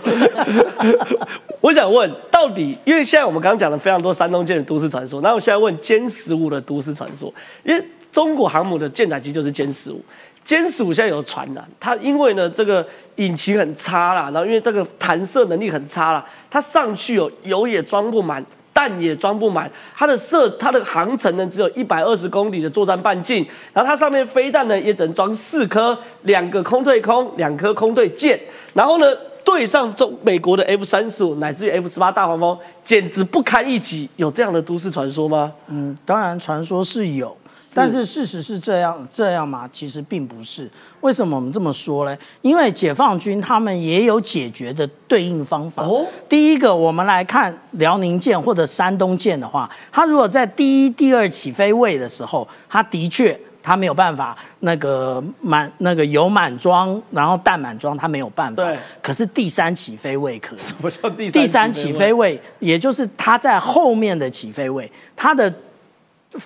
[1.61, 10.01] 我想问，到底因为现在我们刚刚讲了非常多山东舰的都市传说，那我现在问歼十五的都市传说，因为中国航母的舰载机就是歼十五。
[10.45, 12.83] 歼十五现在有传染，它因为呢这个
[13.17, 18.43] 引擎很差啦，然后因为这个弹射能力很差啦，它上去有油也装不满，
[18.79, 28.39] 弹也装不满，它的射它的航程呢只有一百二十公里的作战半径，然后它上面飞弹呢也只能装四颗，两个空对空，两颗空对舰，
[28.73, 29.05] 然后呢
[29.43, 35.51] 对上中美国的 F 三十五乃至于 F 十八大黄蜂，简直不堪一击，有这样的都市传说吗？
[35.67, 37.35] 嗯，当然传说是有，
[37.73, 39.69] 但是事实是这样这样吗？
[39.71, 40.69] 其实并不是。
[41.01, 42.17] 为什么我们这么说呢？
[42.41, 45.83] 因为解放军他们也有解决的对应方法。
[45.83, 53.39] 哦第一个，我们来看辽宁舰或者山东舰的话，它如果在第一、第二起飞位的时候，它的确。
[53.61, 58.63] 它没有办法，那个满那个油满装，然后弹满装，它没有办法。
[58.63, 60.59] 对可是第三起飞位可以。
[60.59, 65.53] 什么叫第第三三起飞位，也就是它在后面的起飞位，它的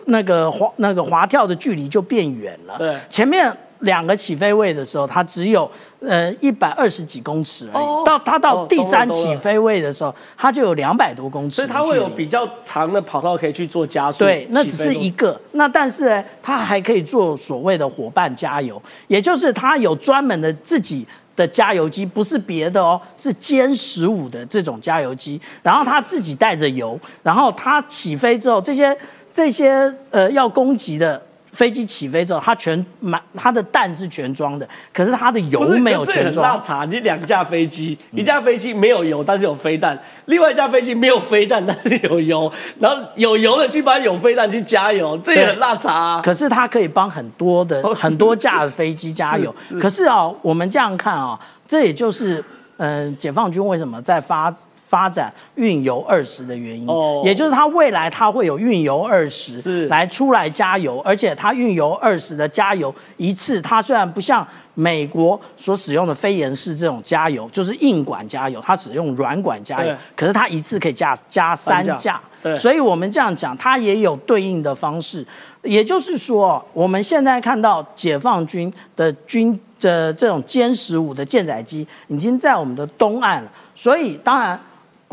[0.06, 2.78] 那个滑那个滑跳的距离就变远了。
[2.78, 5.70] 对前面两个起飞位的时候，它只有
[6.00, 7.84] 呃一百二十几公尺而已。
[7.84, 11.68] 哦到它到哦第三起飞位的时候，它就有两百多公尺所以。
[11.68, 14.20] 它会有比较长的跑道可以去做加速。
[14.20, 15.40] 对，那只是一个。
[15.52, 21.06] 那但是呢，它还可以做所谓的伙伴加油，也就是它有专门的自己。
[21.36, 28.96] 的加油机不是别的哦，是歼十五的这种加油机，然后它自己带着油，然后它起飞之后，这些
[29.34, 36.64] 这些呃要攻击的飞机起飞之后，它全满，它的弹是全装的，可是它的油没有全装。
[36.64, 46.22] 茶，你两架飞机，一架飞机没有油，但是有飞弹；另外一架飞机没有飞弹，但是有油，然后有油的去把有飞弹去加油，这也很拉茶、啊。
[46.24, 49.54] 可是它可以帮很多的很多架的飞机加油。
[49.80, 52.44] 可是啊，我们这样看啊，这也就是
[52.78, 54.52] 嗯、呃解放军为什么在发
[54.86, 72.22] 发展运油二十的原因，哦也就是它未来它会有运油二十是来出来加油，而且它运油二十的加油一次，它虽然不像美国所使用的飞岩式这种加油，就是硬管加油，它只用软管加油，可是它一次可以加加三架。
[72.44, 75.26] 对所以我们这样讲，它也有对应的方式。
[75.64, 84.60] 也就是说，我们现在看到解放军的军的这种歼十五的舰载机已经在我们的东岸了，所以当然。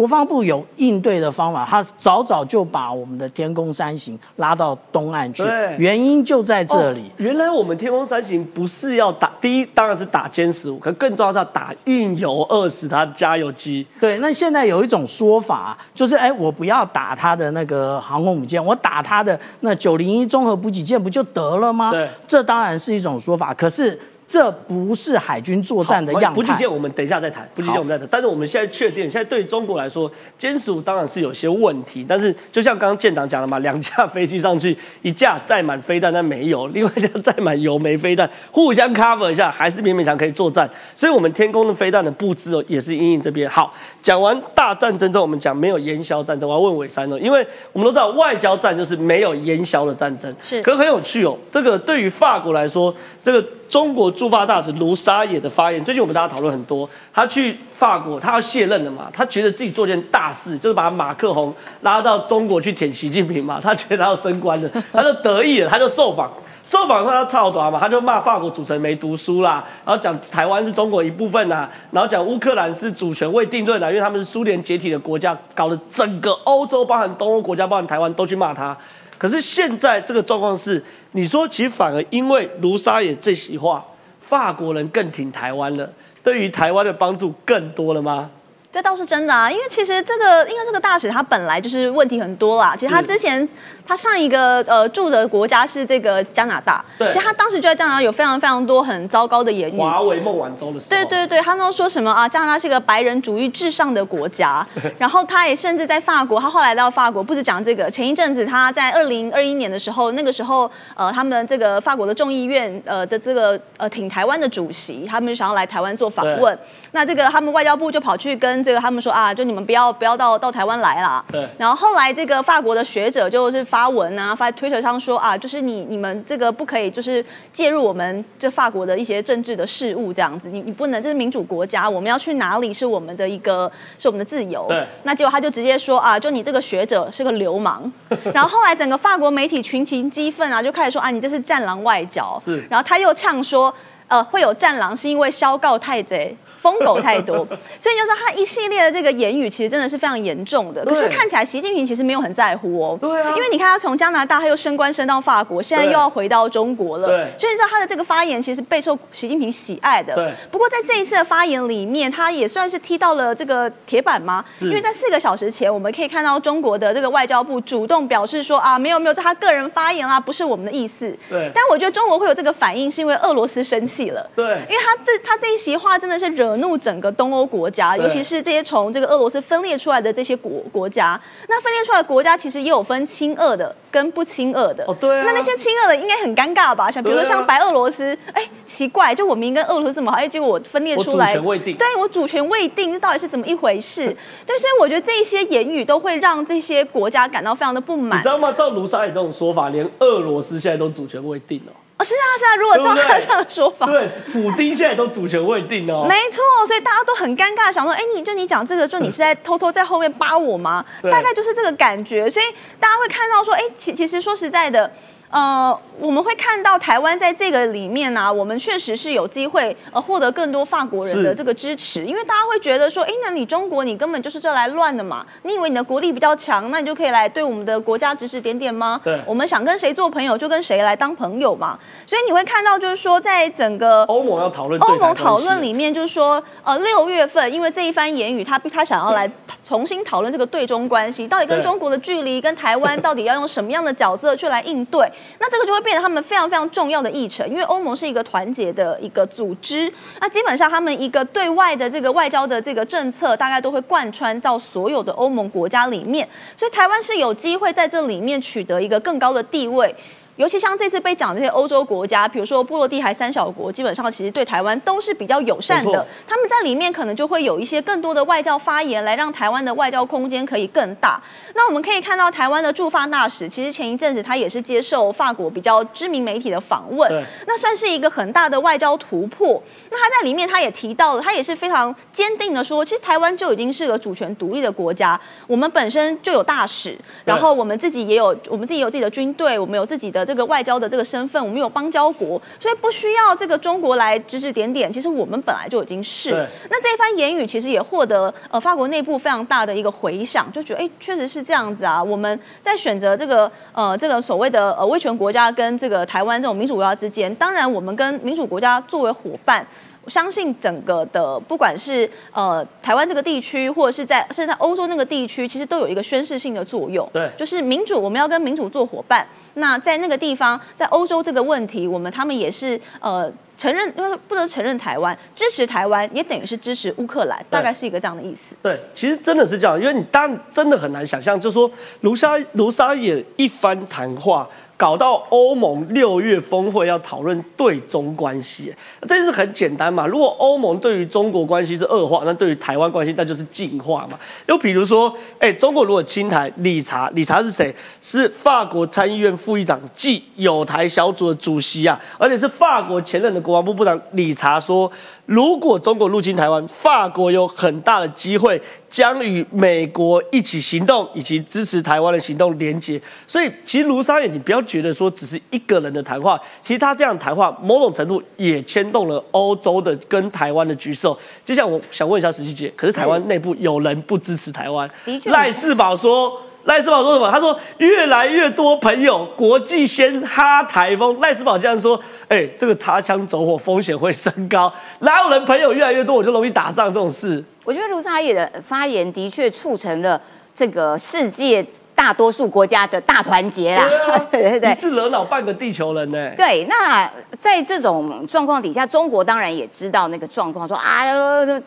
[0.00, 5.42] 国防部有应对的方法，他早早就把我们的天宫三型拉到东岸去，
[5.76, 7.02] 原因就在这里。
[7.18, 13.86] 原来我们天宫三型不是要打第一，当然是打歼十五，可更重要是要打运油二十它的加油机。
[14.00, 21.90] 对，那现在有一种说法，就是哎，我不要打它的那个航空母舰，我打它的那九零一综合补给舰不就得了吗？
[21.90, 24.00] 对，这当然是一种说法，可是。
[24.30, 26.34] 这不是海军作战的样态。
[26.40, 28.06] 补给舰我们等一下再谈，补给舰我们再谈。
[28.08, 32.06] 但是我们现在确定，现在对中国来说，歼十五当然是有些问题。
[32.08, 40.70] 但是就像刚刚舰长讲的嘛，两架飞机上去，一架载满飞弹但没有，另外一架 载满油没飞弹，互相 cover 一下，还是勉勉强可以作战。
[40.94, 43.50] 所以，我们天空的飞弹的布置哦，也是阴影这边。
[43.50, 46.48] 好，讲完大战争之后，我们讲没有烟硝战争。
[46.48, 50.62] 我要问伟山了，因为我们都知道外交战就是没有烟硝的战争，是。
[50.62, 53.44] 可是很有趣哦，这个对于法国来说，这个。
[53.70, 56.90] 中国驻法大使卢沙野的发言，最近我们大家讨论很多。
[57.14, 59.09] 他去法国，他要卸任了嘛？
[59.12, 63.61] 他觉得自己做件大事，就是把马克宏拉到中国去舔习近平嘛？
[63.62, 66.28] 他觉得他要升官了，他就得意了，他就受访。
[66.64, 78.76] 受访后他操短嘛，他就骂法国主持人没读书啦，然后讲台湾是中国一部分呐，然后讲乌克兰是主权未定论啦，因为他们是苏联解体的国家，搞得整个欧洲，包含东欧国家，包含台湾都去骂他。
[79.20, 80.83] 可是现在这个状况是。
[81.12, 83.85] 你说，其实反而因为卢沙野这席话，
[84.20, 88.30] 法国人更挺台湾了，对于台湾的帮助更多了吗？
[88.72, 92.72] 这倒是真的啊，因为其实这个，因为这个大使他本来就是问题很多啦。
[92.78, 93.46] 其实他之前
[93.85, 99.76] 他上一个呃住的国家是这个加拿大，对，其实他当时就在加拿大有非常非常多很糟糕的言语。
[99.76, 102.28] 华为孟晚舟的时候，对对对，他都说什么啊？
[102.28, 104.64] 加拿大是一个白人主义至上的国家。
[104.98, 107.90] 然后他也甚至在法国，他后来到法国不止讲这个。
[107.90, 116.56] 前一阵子他在二零二一年的时候，那个时候呃，他们这个法国的众议院呃的这个呃挺台湾的主席，他们想要来台湾做访问。
[116.92, 121.24] 那这个他们外交部就跑去跟这个他们说啊，就你们不要不要到到台湾来啦。
[121.30, 121.48] 对。
[121.58, 134.66] 然后后来这个法国的学者就是发文啊，发推特上说啊，就是你你们这个不可以就是介入我们这法国的一些政治的事务这样子，你你不能这是民主国家，我们要去哪里是我们的一个是我们的自由。
[134.68, 134.86] 对。
[135.02, 137.90] 那结果他就直接说啊，就你这个学者是个流氓。
[138.34, 142.40] 然后后来整个法国媒体群情激愤啊，就开始说啊，你这是战狼外交。
[142.44, 142.64] 是。
[142.68, 143.72] 然后他又呛说，
[144.10, 146.36] 呃，会有战狼是因为消告太贼。
[146.60, 147.36] 疯狗太多，
[147.80, 150.84] 所以就说他一系列的这个言语其实真的是非常严重的。
[150.84, 152.98] 可是看起来习近平其实没有很在乎哦。
[153.00, 153.30] 对啊。
[153.30, 157.06] 因为你看他从加拿大他又升官升到法国，现在又要回到中国了。
[157.08, 157.16] 对。
[157.38, 160.14] 所以你知道他的这个发言其实备受习近平喜爱的。
[160.14, 160.34] 对。
[160.50, 164.44] 不过在这一次的发言里面，他也算是踢到了这个铁板吗？
[164.60, 171.10] 因为在四个小时前，我们可以看到中国的这个外交部主动表示说啊，没有没有，这他个人发言啦，不是我们的意思。
[171.30, 171.50] 对。
[171.54, 174.28] 但我觉得中国会有这个反应，是因为俄罗斯生气了。
[174.36, 174.44] 对。
[174.44, 177.30] 因为他这他这一席话真的是惹怒整个东。
[177.30, 184.84] 东欧国家，尤其是这些从这个俄罗斯分裂出来的这些国国家，那分裂出来的国家其实也有分亲俄的跟不亲俄的。
[184.88, 185.22] 哦，对。
[185.22, 186.90] 那那些亲俄的应该很尴尬吧？
[186.90, 191.32] 像比如说像白俄罗斯，哎，奇怪，就我明明跟俄罗斯这么好，哎，结果我分裂出来。
[191.32, 194.06] 对我主权未定，这到底是怎么一回事？
[194.44, 198.18] 对，所以我觉得这些言语都会让这些国家感到非常的不满。
[198.18, 198.50] 你知道吗？
[198.50, 201.70] 照卢沙野这种说法，连俄罗斯现在都主权未定哦。
[202.04, 206.06] 是啊是啊，如果照他这样的说法，对，普丁现在都主权未定哦。
[206.08, 210.84] 没错，所以大家都很尴尬，想说，哎，你就你讲这个，就你是在偷偷在后面扒我吗？
[211.04, 212.46] 大概就是这个感觉，所以
[212.78, 214.90] 大家会看到说，哎，其其实说实在的。
[215.30, 225.24] 呃，我们会看到台湾在这个里面呢，我们确实是有机会呃获得更多法国人的这个支持，因为大家会觉得说，哎，那你中国你根本就是这来乱的嘛？
[225.44, 229.00] 你以为你的国力比较强，那你就可以来对我们的国家指指点点吗？
[229.04, 231.78] 对，我们想跟谁做朋友就跟谁来当朋友嘛。
[232.04, 239.30] 所以你会看到就是说，在整个欧盟要讨论欧盟讨论里面，就是说，呃，六月份因为这一番言语，他他想要来
[239.64, 245.08] 重新讨论这个对中关系，到底跟中国的距离，跟台湾到底要用什么样的角色去来应对？
[245.38, 259.94] 那这个就会变成他们非常非常重要的议程，因为欧盟是一个团结的一个组织，那基本上他们一个对外的这个外交的这个政策，大概都会贯穿到所有的欧盟国家里面，所以台湾是有机会在这里面取得一个更高的地位。
[260.40, 266.07] 尤其像这次被讲这些欧洲国家，比如说波罗的海三小国，基本上其实对台湾都是比较友善的。
[266.26, 271.22] 他们在里面可能就会有一些更多的外交发言，来让台湾的外交空间可以更大。
[271.55, 279.62] 那我们可以看到，台湾的驻法大使其实前一阵子他也是接受法国比较知名媒体的访问，那算是一个很大的外交突破。
[279.91, 290.30] 那他在里面他也提到了，他也是非常坚定的说，其实台湾就已经是个主权独立的国家，我们本身就有大使，然后我们自己也有我们自己有自己的军队，我们有自己的。
[290.31, 294.93] 这个外交的这个身份，我们有邦交国，所以不需要这个中国来指指点点。
[294.93, 296.31] 其实我们本来就已经是。
[296.70, 302.01] 那这一番言语其实也获得呃法国内部非常大的一个回响，就觉得哎，确实是这样子啊。
[302.01, 309.66] 我们在选择这个呃这个所谓的呃威权国家跟这个台湾这种民主国家之间，当然我们跟民主国家作为伙伴。
[310.03, 317.07] 我相信整个的，不管是呃台湾这个地区，或者是在甚至在欧洲那个地区，其实都有一个宣示性的作用。
[317.12, 319.26] 对就是民主，我们要跟民主做伙伴。
[319.55, 328.55] 那在那个地方，在欧洲这个问题，我们他们也是呃承认，因为不能承认台湾，支持台湾，也等于是支持乌克兰，大概是一个这样的意思。
[328.62, 331.70] 对，其实真的是这样，因为你当真的很难想象，就是说
[332.03, 334.48] 卢沙卢沙也一番谈话。
[334.81, 340.07] 搞到欧盟六月峰会要讨论对中关系，这件事很简单嘛。
[340.07, 344.18] 如果欧盟对于中国关系是恶化，那对于台湾关系那就是进化嘛。
[344.47, 347.74] 又比如说，哎，中国如果清台，理查，理查是谁？
[348.01, 354.91] 是法国参议院副议长暨友台小组的主席啊，而且是法国前任的国防部部长理查说。
[355.31, 363.01] 如果中国入侵台湾，法国有很大的机会将与美国一起行动，以及支持台湾的行动连接。
[363.28, 371.09] 所以，其实卢沙野，你不要觉得说只是一个人的谈话，其实他这样谈话，某种程度也牵动了欧洲的跟台湾的局势。
[371.45, 374.91] 接下来，我想问一下石琪姐，可是台湾内部有人不支持台湾？
[375.26, 376.43] 赖世宝说。
[376.64, 377.30] 赖斯堡说什么？
[377.30, 381.18] 他说越来越多朋友国际先哈台风。
[381.20, 384.72] 赖斯堡这样说，哎，这个擦枪走火风险会升高。
[385.00, 387.42] 哪有人朋友越来越多我就容易打仗这种事？
[387.64, 390.20] 我觉得卢沙野的发言的确促成了
[390.54, 393.88] 这个世界大多数国家的大团结啦。
[394.30, 396.30] 对 对对，你是惹恼半个地球人呢。
[396.36, 401.04] 对，那在这种状况底下，中国当然也知道那个状况，说啊，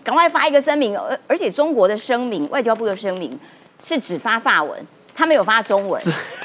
[0.03, 0.97] 赶快发一个声明。
[0.97, 3.39] 而而且中国的声明，外交部的声明。
[3.84, 4.79] 是只发法文，
[5.13, 6.01] 他没有发中文。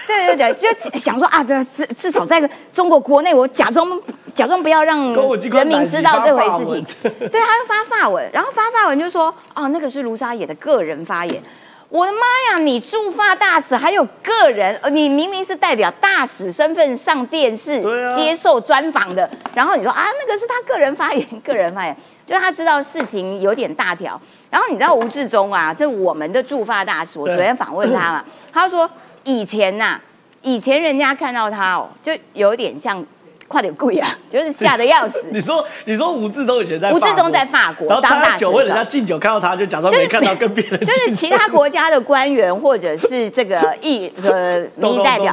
[0.06, 2.40] 对对对，就想说啊，这至至少在
[2.72, 3.86] 中国国内，我假装
[4.34, 6.84] 假装不要让人民知道这回事情。
[7.02, 11.42] 对，他就发法文，然后发法文就说哦，那个是卢沙野的个人发言。
[11.90, 12.18] 我的妈
[12.52, 17.82] 呀，你驻法大使还有个人，你明明是代表大使身份上电视
[18.14, 24.20] 接受专访的，然后你说啊，那个是他个人发言，个人发言，就是他知道事情有点大条。
[24.50, 28.88] 然后你知道吴志忠啊，这我们的驻法大使，我昨天访问他嘛， 他说
[29.24, 30.00] 以前呐，
[30.42, 33.04] 以前人家看到他哦，就有点像
[33.46, 35.22] 快点跪啊， 就是吓得要死。
[35.32, 45.32] 你说你说吴志忠以前在吴志忠在法国当大使，人家敬酒看到他就假装没看到，跟别人 就是其他国家的官员或者是这个议呃民意代表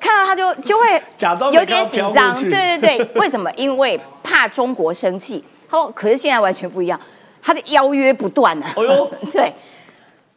[0.00, 3.50] 看到他就就会假装有点紧张，对对对，为什么？
[3.56, 5.44] 因为怕中国生气。
[5.68, 6.98] 他说，可是现在完全不一样。
[7.46, 8.66] 他的邀约不断呢，
[9.32, 9.52] 对。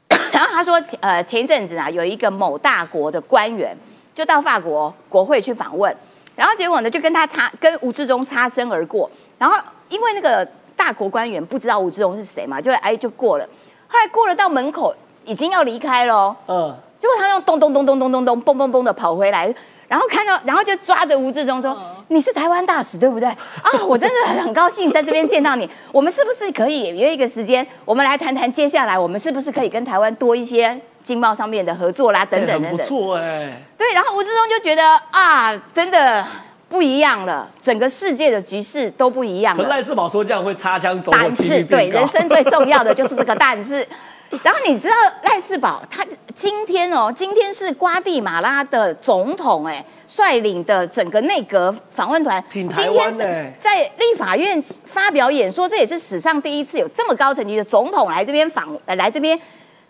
[0.32, 3.76] 然后他说，呃，前一阵子啊，有一个某大国的官员
[4.14, 5.96] 就到法国国会去访问，
[6.36, 9.10] 然后结果呢，就跟他擦跟吴志忠擦身而过。
[9.40, 9.58] 然后
[9.90, 13.46] 因为那个大国官员不知道吴志忠是谁嘛，就哎就过了。
[13.88, 14.96] 后来过了到门口，
[15.26, 19.54] 已经要离开了，嗯，结果他用咚咚咚咚咚咚咚嘣嘣嘣的跑回来。
[19.90, 21.78] 然后看到，然后就抓着吴志忠说
[22.08, 23.28] ：“你是台湾大使对不对？
[23.28, 23.38] 啊，
[23.90, 25.68] 我真的很高兴在这边见到你。
[25.92, 32.24] 我们是不是可以约一个时间，我们来谈谈接下来我们是不是可以跟台湾多一些经贸上面的合作啦？
[32.24, 32.78] 等等等等。
[32.78, 33.62] 不错哎。
[33.78, 36.24] 对，然后吴志忠就觉得啊，真的
[36.70, 39.68] 不一样了，整个世界的局势都不一样了。
[39.68, 43.88] 赖世宝说这样会擦枪走火，但是对人生最重要的就是这个但是。
[44.44, 46.06] 然后你知道赖世宝他
[46.36, 53.18] 今天哦，今天是瓜地马拉的总统哎率领的整个内阁访问团，今天
[53.60, 59.40] 在立法院发表演说，这也是史上第一次有这么高层级的总统来这边访来这边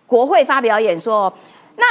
[0.07, 1.31] 国会发表演说。
[1.75, 1.85] 那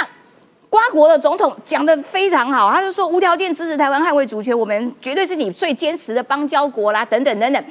[0.70, 7.64] 瓜国的总统讲的非常好，他就说无条件支持台湾捍卫主权，我们绝对是你最坚实的邦交国啦，等等等等。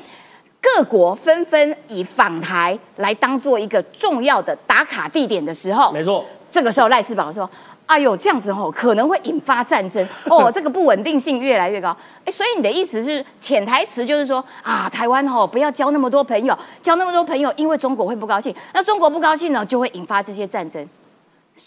[0.75, 6.25] 各国纷纷以访台来当做一个重要的打卡地点的时候，没错。
[6.49, 7.49] 这个时候赖世宝说
[7.85, 11.95] ：“哎呦，这样子哦，可能会引发战争哦，这个不稳定性越来越高。”
[12.25, 18.53] 哎，所以你的意思是潜台词就是说啊，台湾哦不要交那么多朋友，交那么多朋友，因为中国会不高兴。
[18.73, 20.87] 那中国不高兴呢，就会引发这些战争。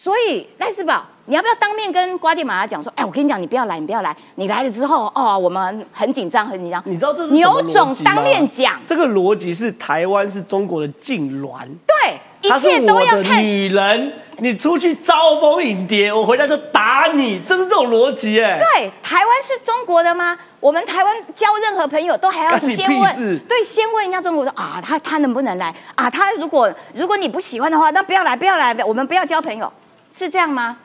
[0.02, 2.90] 所以赖世宝，你要不要当面跟瓜地马拉讲说？
[2.96, 4.16] 哎，我跟你讲，你不要来，你不要来。
[4.36, 6.82] 你来了之后，哦，我们很紧张，很紧张。
[6.88, 11.68] 你知道这是牛总当面讲，这个逻辑是台湾是中国的痉挛。
[11.86, 14.12] 对，一切都要看女人。
[14.38, 18.58] 你出去招蜂引蝶，我回家就打你，这是这种逻辑哎。
[18.58, 20.34] 对，台湾是中国的吗？
[20.60, 26.08] 我们台湾交任何朋友都还要先问，对，先问人家中国说啊，他他能不能来啊？
[26.08, 29.70] 他如果如果你不喜欢的话，那不要来，不要来，我们不要交朋友。
[30.12, 30.78] 是这样吗？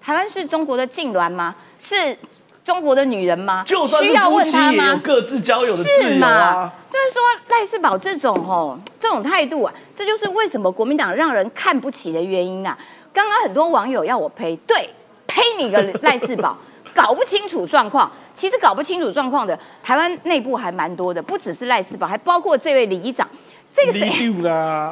[0.00, 1.54] 台湾是中国的痉挛吗？
[1.78, 2.16] 是
[2.64, 3.64] 中国的女人吗？
[3.66, 5.00] 就算需要问他吗？
[5.02, 6.72] 各自交友的自由是嘛啊。？
[6.90, 12.76] 就是说赖世宝这种哦，这种态度啊，这就是为什么国民党让人看不起的原因啊。
[13.12, 14.88] 刚刚很多网友要我呸，对，
[15.26, 16.56] 呸你个赖世宝，
[16.94, 18.10] 搞不清楚状况。
[18.32, 23.26] 其实搞不清楚状况的，台湾内部还蛮多的，不只是赖世宝，还包括这位里长，
[23.72, 24.30] 这个谁？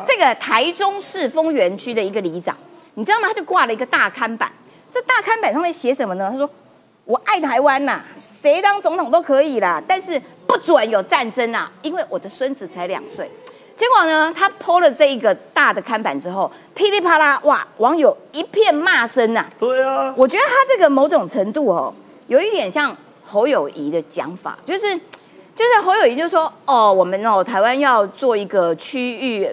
[0.06, 2.56] 这个台中市丰原区的一个里长，
[2.94, 3.28] 你知道吗？
[3.28, 4.50] 他就挂了一个大刊板，
[4.90, 6.28] 这大刊板上面写什么呢？
[6.30, 6.48] 他说
[7.04, 13.30] ：“我爱台湾呐、谁当总统都可以啦，但是不准有战争啊，因为我的孙子才两岁。”
[13.76, 21.92] 结果呢，他抛了这一个大的看板之后，噼里啪啦，哇，网友一片骂声呐、对啊，我觉得他这个某种程度哦，
[22.28, 24.94] 有一点像侯友谊的讲法，就是
[25.56, 29.52] 就是侯友谊就说哦，我们哦台湾要做一个区域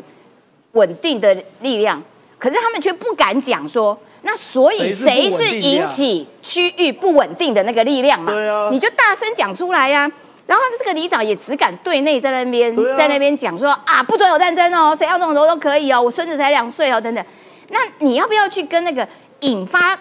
[0.74, 2.00] 稳定的力量，
[2.42, 8.34] 可是他们却不敢讲说，那所以谁是引起区域不稳定的那个力量嘛？
[8.34, 10.12] 对啊你就大声讲出来呀、
[10.48, 17.24] 然后这个里长也只敢对内在那边、啊在那边讲说啊，不准有战争哦，谁要这种头都可以哦，我孙子才两岁哦，等等。
[17.70, 19.08] 那你要不要去跟那个
[19.42, 19.98] 引发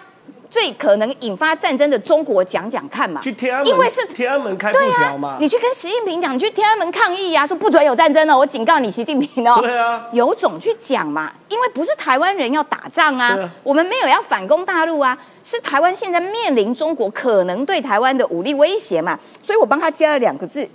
[0.51, 3.21] 最可能引发战争的中国讲讲看嘛？
[3.21, 9.61] 去天安门，因为是天安门开布对啊嘛，，你去跟习近平讲，你去天安门抗议呀、说不准有战争哦，我警告你习近平哦。
[9.61, 13.49] 对啊，有种去讲嘛，因为不是台湾人要打仗啊，啊。
[13.63, 20.67] 我们没有要反攻大陆啊，是台湾现在面临中国可能对台湾的武力威胁嘛，所以我帮他加了两个字，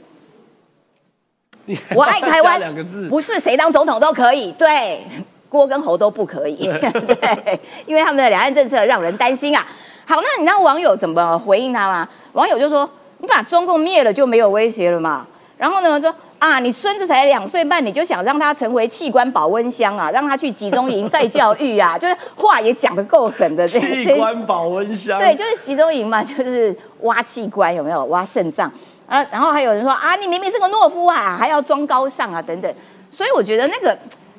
[1.95, 5.01] 我爱台加湾两个字，不是谁当总统都可以，对，
[5.49, 9.67] 郭跟侯都不可以， 对，因为他们的两岸政策让人担心啊。
[10.05, 12.09] 好，那你知道网友怎么回应他吗？
[12.33, 12.89] 网友就说
[13.19, 15.27] ：“你把中共灭了就没有威胁了嘛。”
[15.59, 28.05] 然后呢，说啊，你孙子才两岁半，你就想让他成为器官保温箱啊，让他去集中营再教育啊， 就是话也讲得够狠的，这器官保温箱，对，就是集中营嘛，就是挖器官有没有？
[28.05, 28.71] 挖肾脏
[29.09, 29.25] 啊？
[29.31, 32.73] 然后还有人说啊，你明明是个懦夫啊，还要装高尚啊，等等。
[33.11, 33.97] 所以我觉得那个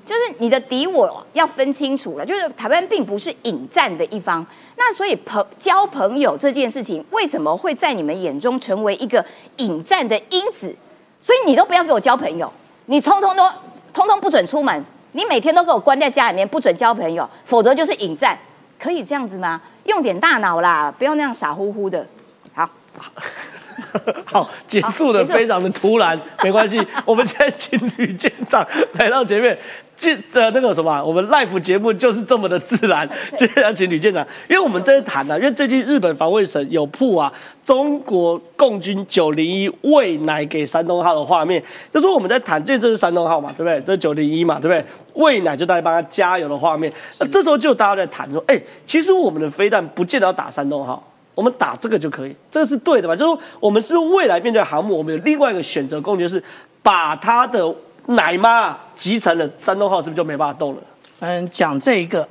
[0.08, 4.44] 就是你的敌我要分清楚了，就是台湾并不是引战的一方。
[4.78, 9.24] 那所以朋交朋友这件事情，为什么会在你们眼中成为一个
[9.58, 10.74] 引战的因子？
[11.20, 12.50] 所以你都不要给我交朋友，
[12.86, 13.44] 你通通都
[13.92, 14.82] 通通不准出门，
[15.12, 18.40] 你每天都给我关在家里面，不准交朋友，否则就是引战。
[18.80, 19.60] 可以这样子吗？
[19.86, 22.08] 用点大脑啦，不要那样傻乎乎的。
[22.54, 22.70] 好，
[24.24, 29.58] 好，结束的非常的突然，没关系，我们现在请吕舰长来到前面。
[29.98, 33.10] 这的那个什么啊，我们 live 节目就是这么的自然。
[33.36, 37.32] 接下来请吕舰长，因为我们在谈呢、啊，因为最近日本防卫省有铺啊，
[37.64, 43.82] 中国共军九零一喂奶给山东号的画面，就说我们在谈，这这是山东号嘛，对不对？
[43.82, 44.86] 这九零一嘛，对不对？
[45.16, 46.94] 喂奶就大家帮他加油的画面。
[47.20, 51.04] 那这时候就大家在谈说，哎、其实我们的飞弹不见得要打山东号。
[51.34, 53.16] 我们打这个就可以，这个是对的吧？
[53.16, 56.44] 就是说我们是不是未来面对航母，我们有另外一个选择空间，是
[56.82, 57.64] 把它的
[58.08, 60.82] 奶妈集成了山东号，是不是就没办法动了？
[61.20, 62.28] 嗯，讲这一个，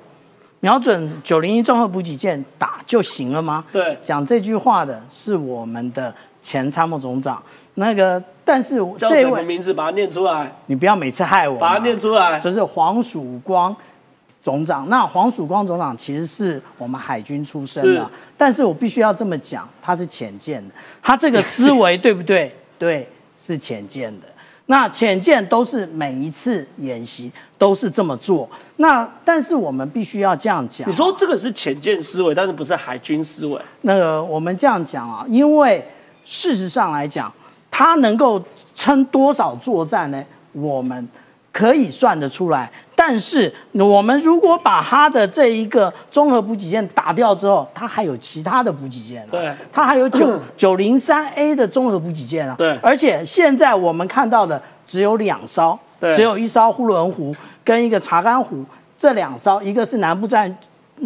[0.60, 3.64] 瞄准九零一综合补给舰打就行了吗？
[3.72, 7.42] 对讲这句话的是我们的前参谋总长。
[7.74, 9.74] 那个，但是叫什么这位名字？
[9.74, 12.40] 把它念出来，你不要每次害我，把它念出来。
[12.40, 13.74] 就是黄曙光
[14.40, 14.88] 总长。
[14.88, 18.06] 那黄曙光总长其实是我们海军出身的是，
[18.38, 22.54] 但是我必须要这么讲，他是浅见的，他这个思维 对不对？
[22.78, 23.06] 对，
[23.44, 24.26] 是浅见的。
[24.66, 28.48] 那潜舰都是每一次演习都是这么做。
[28.76, 33.60] 那但是我们必须要这样讲，你说这个是潜舰思维，但是不是海军思维？
[33.82, 35.86] 那个我们这样讲啊，因为
[36.24, 37.32] 事实上来讲，
[37.70, 38.42] 它能够
[38.74, 40.24] 撑多少作战呢？
[40.52, 41.08] 我们
[41.56, 42.70] 可以算得出来。
[42.94, 57.34] 但是我们如果把它的这一个综合补给舰打掉之后，它还有其他的补给舰、啊，对，它还有九 九零三 A 的综合补给舰啊，对而且现在我们看到的只有两艘，对只有一艘呼伦湖
[57.64, 58.62] 跟一个查干湖，
[58.98, 60.54] 这两艘一个是南部战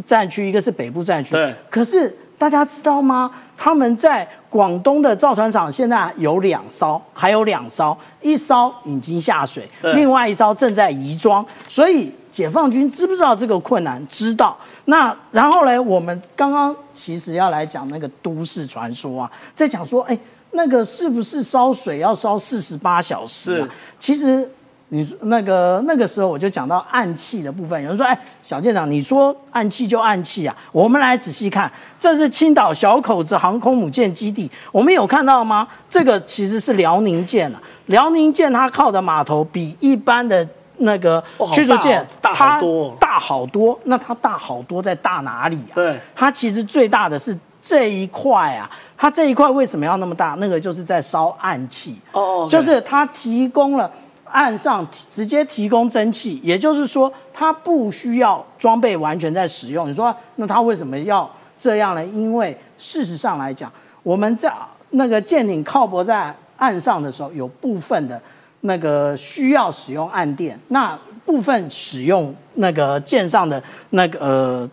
[0.05, 3.31] 战区，一个是北部战区，对可是大家知道吗？
[3.63, 11.45] 他们在广东的造船厂现在有两艘，还有两艘，一艘已经下水，另外一艘正在移装。
[11.69, 14.03] 所以解放军知不知道这个困难？
[14.09, 14.57] 知道。
[14.87, 15.79] 那然后呢？
[15.83, 20.19] 我们刚刚其实要来讲那个都市传说啊，在讲说，哎，
[20.53, 23.71] 那个是不是烧水要烧四十八小时、啊是？
[24.01, 24.51] 其实。
[24.93, 30.57] 你说那个那个时候我就讲到暗器的部分，有人说，哎，小舰长，你说暗器就暗器啊？
[30.73, 35.67] 我们来仔细看，这是青岛小口子航空母舰基地，我们有看到吗？
[35.89, 40.47] 这个其实是辽宁舰啊，辽宁舰它靠的码头比一般的
[40.79, 41.23] 那个
[41.53, 43.81] 驱逐舰大哦大好多它大好多。
[43.85, 45.75] 那它大好多在大哪里啊？
[45.77, 50.35] 对，它其实最大的是这一块啊，它这一块为什么要那么大？
[50.41, 53.89] 那个就是在烧暗器哦就是它提供了
[54.33, 59.89] 岸上直接提供蒸汽，也就是说它不需要装备完全在使用。
[59.89, 62.05] 你说那它为什么要这样呢？
[62.07, 63.71] 因为事实上来讲，
[64.03, 64.53] 我们在
[64.91, 68.21] 那个舰艇靠泊在岸上的时候，有部分的
[68.63, 74.71] 那个需要使用岸电，那部分使用那个舰上的那个呃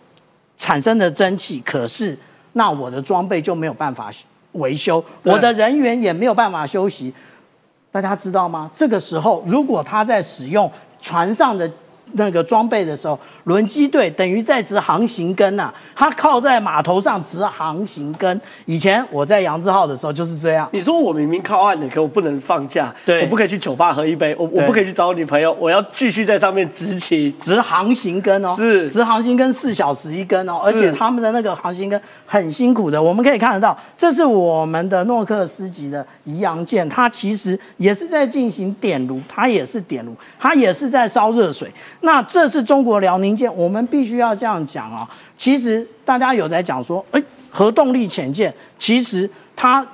[0.56, 2.18] 产生的蒸汽，可是
[2.54, 4.10] 那我的装备就没有办法
[4.52, 7.12] 维修，我的人员也没有办法休息。
[8.00, 8.70] 大家知道吗？
[8.74, 10.70] 这个时候，如果他在使用
[11.00, 11.70] 船上的
[12.12, 18.40] 那个装备的时候，轮机队等于在执航行根呐、他靠在码头上执航行根。
[18.66, 20.68] 以前我在杨志浩的时候就是这样。
[20.72, 27.34] 你说我明明靠岸了，可我不能放假，对我不可以去酒吧喝一杯，我我不可以去找我女朋友，我要继续在上面执勤。
[27.38, 41.70] 直航行根哦，是直航行根四小时一根哦，而且他们的那个航行根很辛苦的，我们可以看得到，这是我们的诺克斯级的宜阳舰，它其实也是在进行点炉，它也是点炉，它也是在烧热水。
[42.00, 45.08] 那这是中国辽宁舰，我们必须要这样讲啊。
[45.36, 49.86] 其实大家有在讲说，哎，核动力潜舰，其实它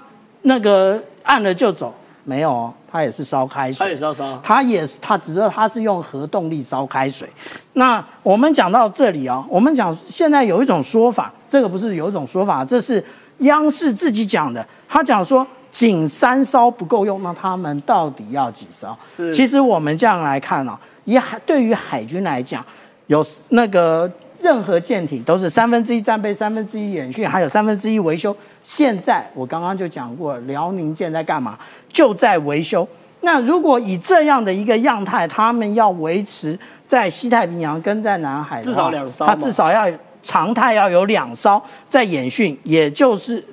[0.42, 1.94] 那个按了就走，
[2.24, 7.28] 没有哦，它也是烧开水，它也是要烧，它也是，它只是它是用核动力烧开水。
[7.72, 13.02] 那我们讲到这里啊、我们讲现在有一种说法，这个不是有一种说法，这是
[13.38, 14.64] 央视自己讲的。
[14.88, 18.96] 他讲说，仅三艘不够用，那他们到底要几艘？
[19.16, 22.64] 是其实我们这样来看啊，以海对于海军来讲，
[23.08, 24.08] 有那个
[24.40, 28.34] 任何舰艇都是三分之一战备、三分之一演训，还有三分之一维修。
[28.62, 31.58] 现在我刚刚就讲过，辽宁舰在干嘛？
[31.88, 32.86] 就在维修。
[33.22, 36.56] 那如果以这样的一个样态，他们要维持
[36.86, 39.90] 在西太平洋跟在南海，至少两艘它至少要
[40.22, 43.44] 常态要有两艘在演训，也就是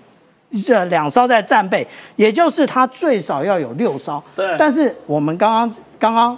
[0.59, 4.21] 这两艘在战备，也就是它最少要有六艘。
[4.35, 6.37] 对但是我们刚刚刚刚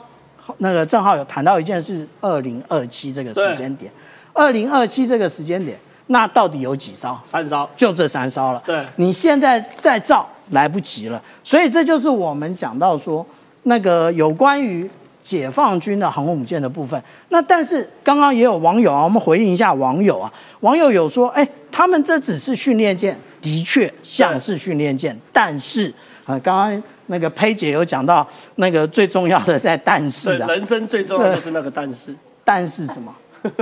[0.57, 3.91] 那个正好有谈到一件事，二零二七这个时间点，
[4.33, 7.17] 二零二七这个时间点，那到底有几艘？
[7.23, 7.67] 三艘。
[7.77, 8.61] 就这三艘了。
[8.65, 13.25] 对你现在再造来不及了，所以这就是我们讲到说
[13.63, 14.89] 那个有关于
[15.23, 17.01] 解放军的航空母舰的部分。
[17.29, 25.91] 那但是刚刚也有网友啊，我们回应一下网友啊，网友有说，哎，他们这只是训练舰，的确像是训练舰，但是
[26.25, 32.13] 啊，刚刚那个佩姐有讲到那个最重要的在但，是啊，人生最重要的就是那个但是。
[32.43, 33.15] 但是什么？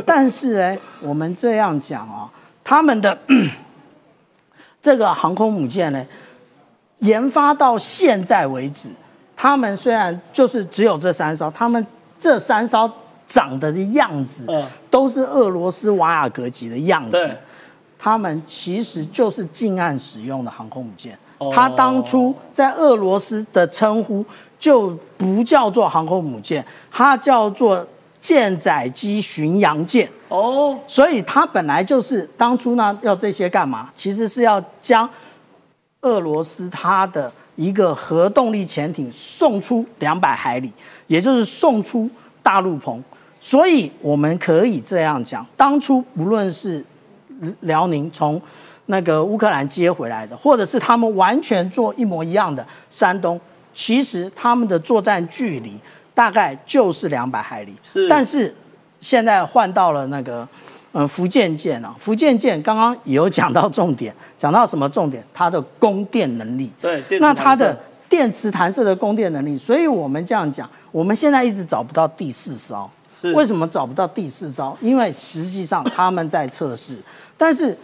[0.05, 2.30] 但是哎，我们这样讲啊，
[2.64, 3.18] 他们的
[4.82, 6.03] 这个航空母舰呢，
[6.99, 8.89] 研发到现在为止，
[9.42, 11.84] 他们虽然就是只有这三艘，他们
[12.20, 12.88] 这三艘
[13.26, 17.36] 长得的样子，嗯都是俄罗斯瓦尔格级的样对子。
[17.98, 21.52] 他们其实就是近岸使用的航空母舰哦。
[21.52, 24.24] 它当初在俄罗斯的称呼
[24.60, 27.84] 就不叫做航空母舰，它叫做
[28.20, 30.08] 舰载机巡洋舰。
[30.30, 33.92] 哦，所以它本来就是当初呢要这些干嘛？
[33.96, 35.10] 其实是要将
[36.02, 37.32] 俄罗斯它的
[37.62, 40.74] 一个核动力潜艇送出两百海里，
[41.05, 42.09] 也就是送出
[42.41, 43.03] 大陆棚。
[43.39, 46.84] 所以我们可以这样讲，当初无论是
[47.59, 48.41] 辽宁从
[48.88, 53.39] 那个乌克兰接回来的，或者是他们完全做一模一样的山东，
[53.76, 55.74] 其实他们的作战距离
[56.16, 57.76] 大概就是两百海里。
[57.84, 58.51] 是但是
[58.99, 60.47] 现在换到了那个
[60.94, 65.24] 嗯福建舰啊，福建舰刚刚也有讲到重点，讲到什么重点？
[65.34, 66.72] 它的供电能力。
[66.82, 67.78] 对，那它的
[68.10, 72.89] 电磁弹射的供电能力，所以我们这样讲，我们现在一直找不到第四艘。
[73.20, 74.76] 是为什么找不到第四艘？
[74.82, 76.98] 因为实际上他们在测试，
[77.38, 77.78] 但是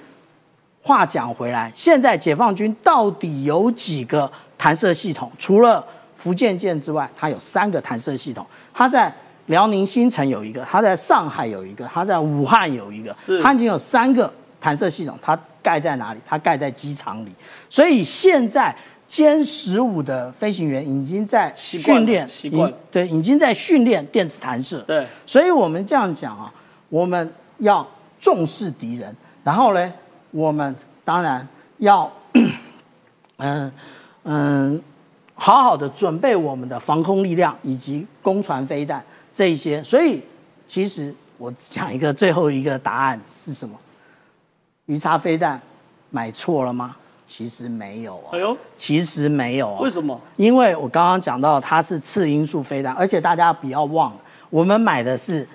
[0.82, 5.32] 话讲回来，现在解放军到底有几个弹射系统？
[5.38, 5.86] 除了
[6.16, 8.44] 福建舰之外，它有三个弹射系统。
[8.74, 9.14] 它在
[9.48, 14.32] 辽宁新城有一个，它在上海有一个，它在武汉有一个是，它已经有三个
[14.62, 15.18] 弹射系统。
[15.22, 16.20] 它盖在哪里？
[16.26, 17.32] 它盖在机场里。
[17.70, 18.76] 所以现在
[19.10, 24.82] 歼十五的飞行员已经在训练，已对，已经在训练电子弹射。
[24.82, 26.54] 对，所以我们这样讲啊，
[26.90, 27.86] 我们要
[28.20, 29.94] 重视敌人，然后呢，
[30.32, 30.76] 我们
[31.06, 32.12] 当然要，
[33.38, 33.72] 嗯
[34.24, 34.82] 嗯，
[35.36, 39.02] 好好的准备我们的防空力量以及攻船飞弹
[39.38, 39.84] 这一些。
[39.84, 40.24] 所以，
[40.68, 43.78] 其实我讲一个最后一个答案是什么？
[44.88, 45.62] 鱼叉飞弹
[46.10, 46.96] 买错了吗？
[47.28, 49.80] 其实没有啊哎，呦，其实没有啊。
[49.80, 50.20] 为什么？
[50.38, 54.20] 因为我刚刚讲到它是次音速飞弹，而且大家不要忘了，
[54.50, 55.48] 我们买的是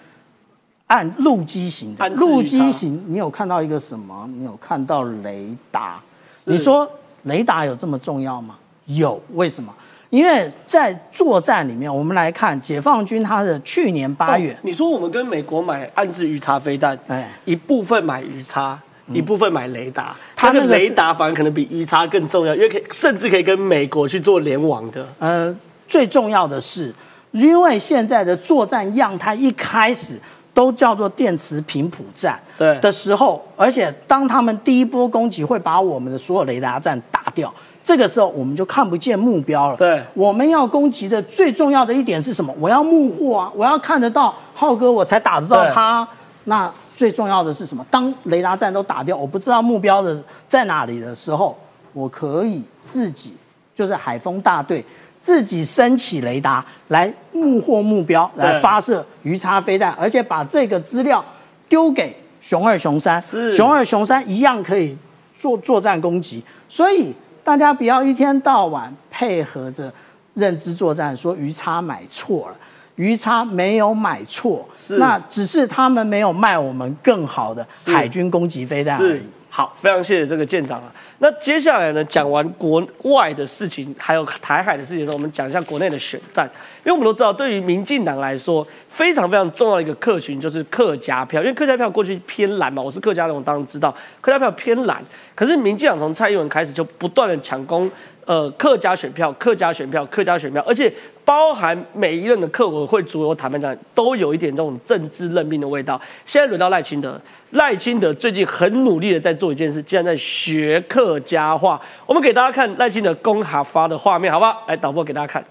[0.86, 4.28] 按陆基型的，按自陆基型，你有看到一个什么？
[4.32, 6.00] 你有看到雷达？
[6.44, 6.88] 你说
[7.24, 8.56] 雷达有这么重要吗？
[8.86, 9.74] 有，为什么？
[10.12, 20.14] 因为在作战里面，我们来看解放军他的去年八月哦，你说我们跟美国买暗制鱼叉飞弹，哎一部分买鱼叉，一部分买雷达。
[20.36, 25.08] 它的雷达反而可能比鱼叉更重要，因为可以甚至可以跟美国去做联网的。
[25.18, 25.56] 呃，
[25.88, 26.94] 最重要的是，
[27.30, 30.20] 因为现在的作战样态一开始
[30.52, 37.50] 都叫做电磁频谱战，对的时候，而且当他们第一波攻击会把我们的所有雷达站打掉，
[37.84, 39.76] 这个时候我们就看不见目标了。
[39.76, 42.54] 对我们要攻击的最重要的一点是什么？
[42.58, 46.06] 我要幕后啊，我要看得到浩哥，我才打得到他。
[46.44, 47.86] 那最重要的是什么？
[47.90, 51.56] 当雷达站都打掉，我不知道目标的在哪里的时候，
[51.92, 53.36] 我可以自己
[53.74, 54.84] 就是海风大队
[55.22, 61.24] 自己升起雷达来目获目标，来发射鱼叉飞弹，而且把这个资料
[61.68, 63.22] 丢给熊二、熊三，
[63.52, 64.96] 熊二、熊三一样可以
[65.38, 66.42] 做作战攻击。
[66.68, 67.14] 所以
[67.44, 69.92] 大家不要一天到晚配合着
[70.34, 72.56] 认知作战，说鱼叉买错了。
[72.96, 79.22] 鱼叉没有买错，是那只是他们没有卖我们更好的海军攻击飞弹而是已。
[79.54, 80.90] 好，非常谢谢这个舰长啊。
[81.18, 86.50] 那接下来呢，讲完国外的事情，还有台海的事情的时候，我们讲一下国内的选战。
[86.82, 91.42] 因为我们都知道，对于民进党来说，非常非常重要的一个客群就是客家票。
[91.42, 95.04] 因为客家票过去偏蓝嘛，我是客家人，我当然知道客家票偏蓝。
[95.34, 97.90] 可是民进党从蔡英文开始就不断的抢攻。
[98.24, 100.90] 呃，客家选票、客家选票、客家选票，而且
[101.24, 106.00] 包含每一任的客委会主委、谈判长都有一点这种政治任命的味道。
[106.26, 107.20] 现在轮到赖清德，
[107.50, 111.80] 赖清德最近很努力的在做一件事，竟然在学客家话。
[112.06, 114.62] 我们给大家看赖清德公哈发的画面，好不好？
[114.66, 115.44] 来，导播给大家看。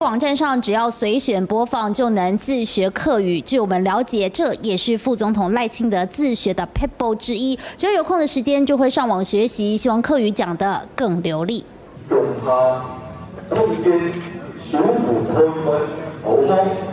[0.00, 3.38] 网站上只要随选播放就能自学客语。
[3.42, 7.54] 据我们了解，这也是副总统赖清德自学的 Pebble 之一。
[7.76, 11.62] 只要有空的时间就会上网学习，希望客语讲得更流利。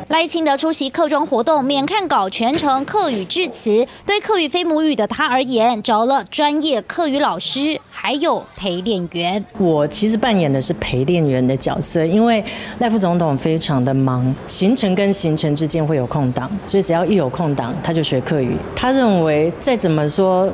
[0.08, 3.86] 赖清德出席客庄活动，免看稿，全程客语致辞。
[4.06, 9.44] 对客语非母语的他而言，找了专业客语老师，还有陪练员。
[9.60, 12.44] 我其实扮演的是陪练员的角色，因为
[12.80, 18.56] 赖副总统非常的忙，行程跟行程之间会有空档，所以只要一有空档，他就学客语。
[18.76, 20.52] 他认为再怎么说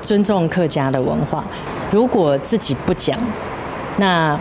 [0.00, 1.44] 尊重客家的文化，
[1.90, 3.18] 如果自己不讲，
[3.96, 4.38] 那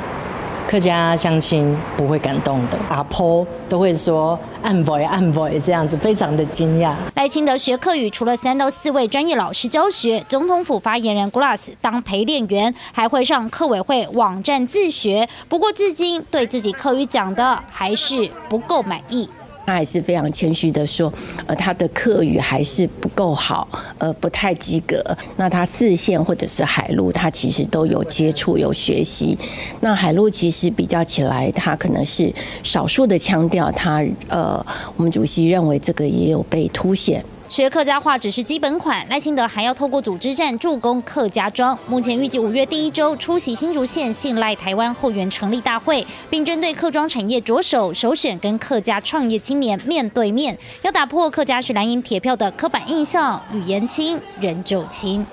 [0.68, 2.78] 客家乡亲不会感动的。
[2.90, 6.94] 阿婆都会说按 boy 按 boy 这样子，非常的惊讶。
[7.16, 15.30] 赖清德学客语，除了三到四位专业老师教学，总统府发言人 Glass 当陪练员，还会上客委会网站自学。
[15.48, 19.30] 不过至今对自己客语讲的还是不够满意。
[19.66, 21.12] 他还是非常谦虚的说，
[21.46, 25.02] 呃，他的客语还是不够好，呃，不太及格。
[25.38, 29.38] 那他四线或者是海陆，他其实都有接触、有学习。
[29.80, 34.66] 那海陆其实比较起来，他可能是少数的腔调，他呃，
[34.98, 37.24] 我们主席认为这个也有被凸显。
[37.54, 41.78] 学客家话只是基本款，赖清德还要透过组织战助攻客家庄。
[41.88, 55.24] 目前预计五月第一周出席新竹县信赖台湾后援成立大会，并针对客庄产业着手，首选跟客家创业青年面对面，要打破客家是蓝营铁票的刻板印象，语言轻人就轻。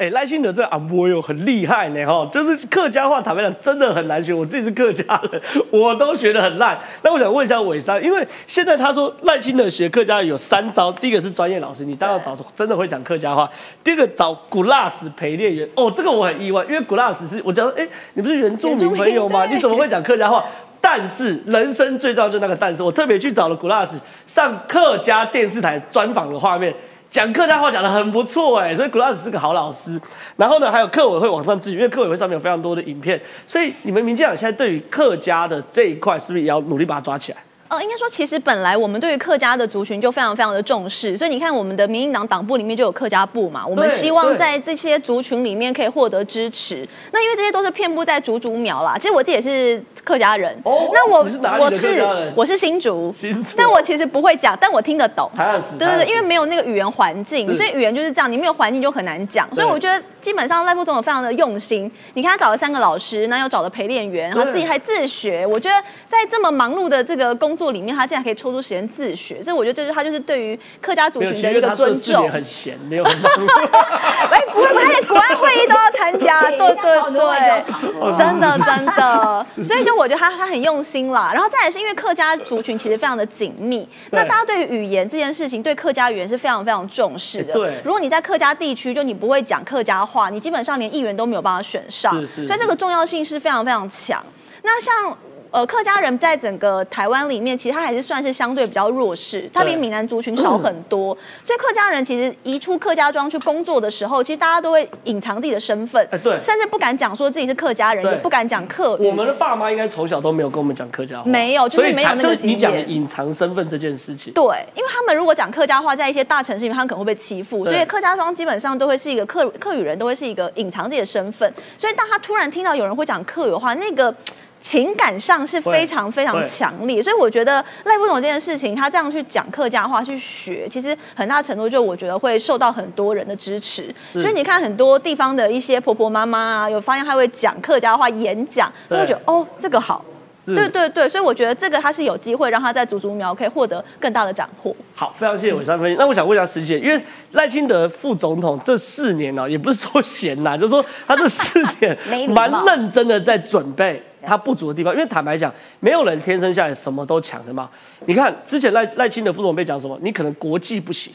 [0.00, 4.32] 哎，赖清德这阿波哟很厉害呢哈，就是客家话，坦白讲真的很难学。
[4.32, 6.78] 我自己是客家人，我都学得很烂。
[7.02, 13.46] 那我想问一下伟山，因为现在他说赖清德学客家有三招，第一个是专业老师，你当然要找真的会讲客家话；
[13.84, 19.44] 第二个找古拉斯陪练员，哦，这个我很意外，因为古拉斯是我讲说，哎，你不是原住民朋友吗？
[19.44, 20.42] 你怎么会讲客家话？
[20.80, 26.74] 但是人生最重要就是那个但是，我特别去找了古拉斯上客家电视台专访的画面。
[27.10, 30.00] 讲客家话讲的很不错哎，所以 Glass 是个好老师。
[30.36, 37.38] 然后呢，还有客委会网上自己，因为客委会上面有非常多的影片，所以你们民进党现在对于客家的这一块，是不是也要努力把它抓起来？
[37.70, 46.86] 呃，应该说，其实本来我们对于客家的族群就非常非常的重视，所以你看，我们的民进党党部里面就有客家部嘛，我们希望在这些族群里面可以获得支持。
[47.12, 52.04] 那因为这些都是遍布在竹竹苗啦，其实我自己也是客家人，哦那我我是
[52.34, 55.30] 我是新竹，新竹但我其实不会讲，但我听得懂。
[55.78, 59.48] 对对对，因为没有那个语言环境，所以语言就是这样，你没有环境就很难讲。
[59.54, 65.46] 所以我觉得基本上赖副总统非常的用心，你看他找了三个老师，那又找了陪练员，然后自己还自学。
[65.46, 65.76] 我觉得
[66.08, 72.26] 在这么忙碌的这个工作里面，他竟然可以抽出时间自学，所以我觉得这是他就是对于客，家族群的一个尊重。
[72.30, 73.46] 很闲，没有很忙碌。
[74.32, 76.74] 哎，不会，他连国安会议都要参加，对对
[77.12, 81.30] 对，真的真的，所以就我觉得他他很用心啦。
[81.34, 87.52] 然后再来是因为客家族群其实非常的紧密，那大家对于语言这件事情，对客家语言是非常非常重视的。
[87.52, 94.24] 哎对如果你在客家地区，就你不会讲客家话，你基本上连议员都没有办法选上，是是所以这个重要性是非常非常强。
[94.62, 95.16] 那像。
[95.50, 109.06] 呃，客家人在整个台湾里面，其实他还是算是相对比较弱势，他比闽南族群少很多，所以客家人其实移出客家庄去工作的时候，其实大家都会隐藏自己的身份，哎对甚至不敢讲说自己是客家人，也不敢讲客语。
[109.06, 114.32] 我们的爸妈应该从小都没有跟我们讲客家话，没有就是所以没有那个就是你讲的隐藏身份这件事情。
[114.32, 114.44] 对，
[114.76, 121.52] 因为他们如果讲客家话，在一些大城市里面，他们可能会被欺负，所以客家庄基本上都会是一个客客语人，都会是一个隐藏自己的身份。
[121.76, 124.14] 所以当他突然听到有人会讲客语的话，那个。
[124.60, 133.92] 情感上是非常非常会强烈，所以我觉得赖不懂这件事情，他这样去讲客家话去学，其实很大程度就我觉得会受到很多人的支持。
[134.12, 140.04] 所以你看很多地方的一些婆婆妈妈啊，有发现他会讲客家话演讲，都会觉得哦这个好，
[140.44, 144.76] 是对对对，所以我觉得这个他是有机会让他在竹竹苗可以获得更大的斩获。
[144.94, 145.96] 好，非常谢谢伟山分析。
[145.98, 147.02] 那我想问一下石姐，因为
[147.32, 151.96] 赖清德副总统这四年呢、也不是说闲呐，就是说他这四年
[152.28, 154.92] 蛮认真的在准备他不足的地方。
[154.92, 157.68] 因为坦白讲，没有人天生下来什么都强的嘛。
[158.06, 159.98] 你看之前赖赖清德副总被讲什么？
[160.02, 161.12] 你可能国际不行，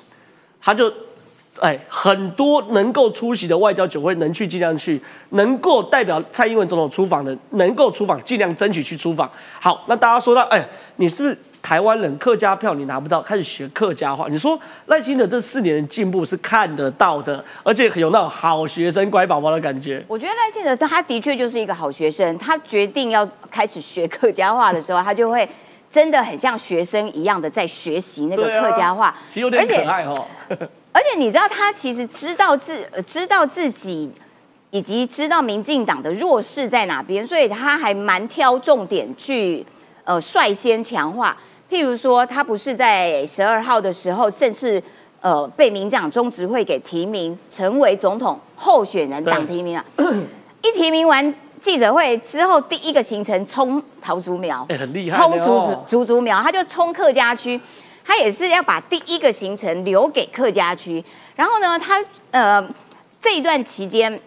[0.61, 0.93] 他就。
[1.61, 4.99] 哎，很多能够出席的外交酒会，能去尽量去；
[5.29, 9.29] 能够代表蔡英文总统出访的，能够出访尽量争取去出访。
[9.59, 10.65] 好，那大家说到，哎，
[10.97, 14.27] 你是不是台湾人客家票你拿不到，开始学客家话？
[14.29, 20.03] 你说赖清德这四年的进步是看得到的，而且有那种好学生、乖宝宝的感觉。
[20.07, 25.47] 我觉得赖清德他的确就是一个好学生，他决定要开始学客家话的时候，他就会
[25.89, 30.27] 真的很像学生一样的在学习那个客家话，其实有点可爱哦。
[30.95, 34.09] 而且你知道，他其实知道自、呃、知道自己，
[34.71, 39.65] 以及知道民进党的弱势在哪边，所以他还蛮挑重点去
[40.05, 41.35] 呃率先强化。
[41.69, 44.81] 譬如说，他不是在十二号的时候正式
[45.19, 49.83] 呃被民进党中执会给提名成为总统候选人，对党提名啊，
[50.61, 57.59] 一提名完记者会之后，第一个行程冲桃竹苗，哎很厉害冲竹竹竹苗，他就冲客家区。
[58.05, 61.03] 他也是要把第一个行程留给客家区，
[61.35, 61.99] 然后呢，他
[62.29, 62.63] 呃
[63.19, 64.21] 这一段期间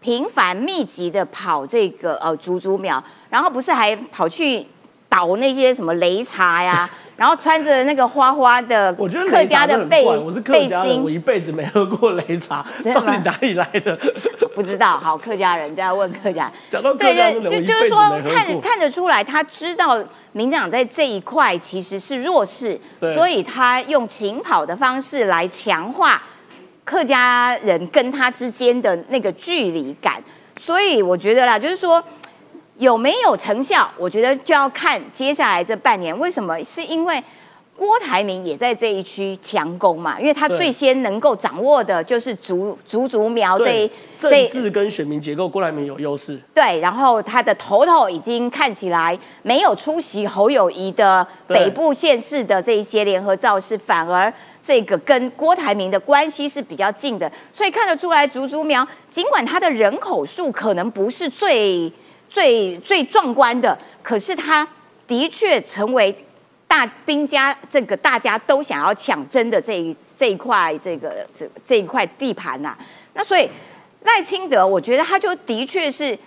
[0.00, 4.64] 频繁密集的跑这个呃竹竹苗，然后不是还跑去
[5.08, 10.04] 倒那些什么擂茶呀，然后穿着那个花花的我觉得客家的背
[10.44, 13.98] 背家人，我，一辈子没喝过擂茶，到底哪里来的？
[14.54, 16.52] 不知道，好客家人，这样问客家人。
[16.70, 19.96] 讲到客对家人，对，就就是说看看得出来，他知道
[20.32, 22.78] 民进党在这一块其实是弱势，
[23.14, 26.22] 所以他用勤跑的方式来强化
[26.84, 30.22] 客家人跟他之间的那个距离感。
[30.56, 32.02] 所以我觉得啦，就是说
[32.78, 36.16] 有没有成效，我觉得就要看接下来这半年。
[36.18, 36.62] 为什么？
[36.64, 37.22] 是因为
[37.76, 46.40] 郭台铭也在这一区强攻嘛，因为他最先能够掌握的就是竹竹竹苗这一对政治跟选民结构，郭台铭有优势。
[46.54, 61.92] 对，然后他的头头已经看起来没有出席侯友谊的北部县市的这一些联合造势，反而这个跟郭台铭的关系是比较近的，所以看得出来，竹竹苗尽管它的人口数可能不是最
[62.34, 64.66] 最最壮观的，可是他
[65.06, 66.12] 的确成为
[66.66, 72.76] 大兵家这个大家都想要抢争的这一这一块这个这这一块地盘呐、
[73.12, 73.48] 那所以
[74.02, 76.18] 赖清德，我觉得他就的确是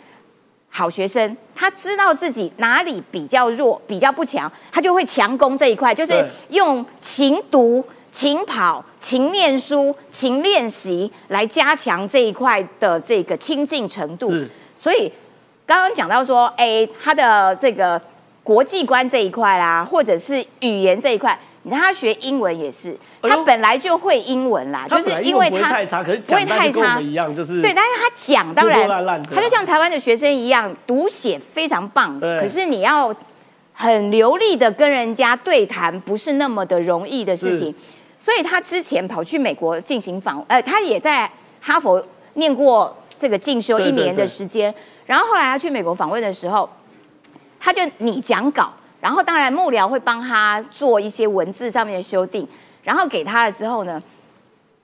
[0.69, 14.31] 好学生，他知道自己哪里比较弱、比较不强，他就会强攻这一块，就是用勤读、勤跑、勤念书、勤练习来加强这一块的这个亲近程度。
[14.79, 15.11] 所以
[15.67, 18.01] 刚刚讲到说，哎，他的这个
[18.41, 26.95] 国际观这一块啦，或者是语言这一块，你看他学英文也是，哎他本来就会英文啦，他就是本来英文不会因为他太差，可是不会太差。
[26.95, 28.87] 们一样，就是对，但是他讲当然
[29.29, 33.13] 他就像台湾的学生一样，读写非常棒，可是你要
[33.73, 37.75] 很流利的跟人家对谈，不是那么的容易的事情。
[38.19, 42.03] 所以他之前跑去美国进行访，呃，他也在哈佛
[42.33, 44.27] 念过这个进修一年的对。
[44.27, 44.73] 时间，
[45.07, 46.69] 然后后来他去美国访问的时候，
[47.59, 52.47] 他就拟讲稿，然后当然幕僚会帮他做一些文字上面的修订，
[52.83, 53.99] 然后给他了之后呢，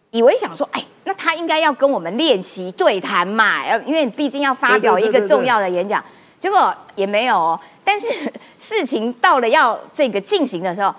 [0.10, 6.04] 以为想说，哎，那他应该要跟我们练习对谈嘛，要因为毕竟要发表一个重要的演讲，
[6.40, 7.60] 结果也没有哦。
[7.84, 8.08] 但是
[8.58, 10.96] 事情到了要这个进行的时候，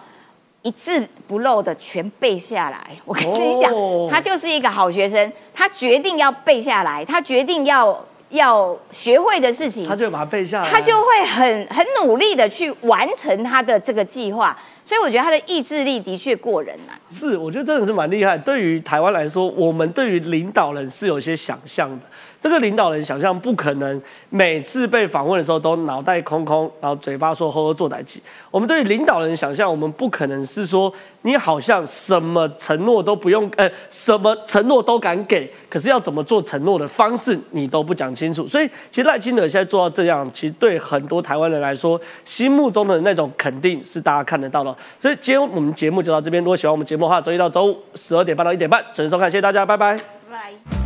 [0.60, 2.90] 一字不漏的全背下来。
[3.06, 7.98] 我跟你讲，哦他就是一个好学生，他决定要背下来，他决定要
[8.34, 14.56] 要学会的事情，他就把它背下来，他就会很很努力的去完成他的这个计划。
[14.84, 18.36] 所以我觉得他的意志力的确过人呐、是，我觉得真的是蛮厉害。
[18.36, 22.04] 对于台湾来说，我们对于领导人是有一些想象的。
[22.44, 28.22] 这个领导人想象不可能每次被访问的时候都脑袋空空，然后嘴巴说“呵呵做歹机”。
[28.52, 30.92] 我们对领导人想象，我们不可能是说
[31.22, 38.46] 你好像 什么承诺都不用，呃，什么承诺都敢给，可是要怎么做承诺的方式你都不讲清楚。
[38.46, 44.76] 所以，其实赖清德现在做到这样，其实对很多台湾人来说，心目中的那种肯定是大家看得到的。
[45.00, 46.44] 所以，今天我们节目就到这边。
[46.44, 49.78] 如果喜欢我们节目的话，周一到周五十二点半到一点半准时收看，谢谢大家，拜。
[49.78, 50.83] 拜拜。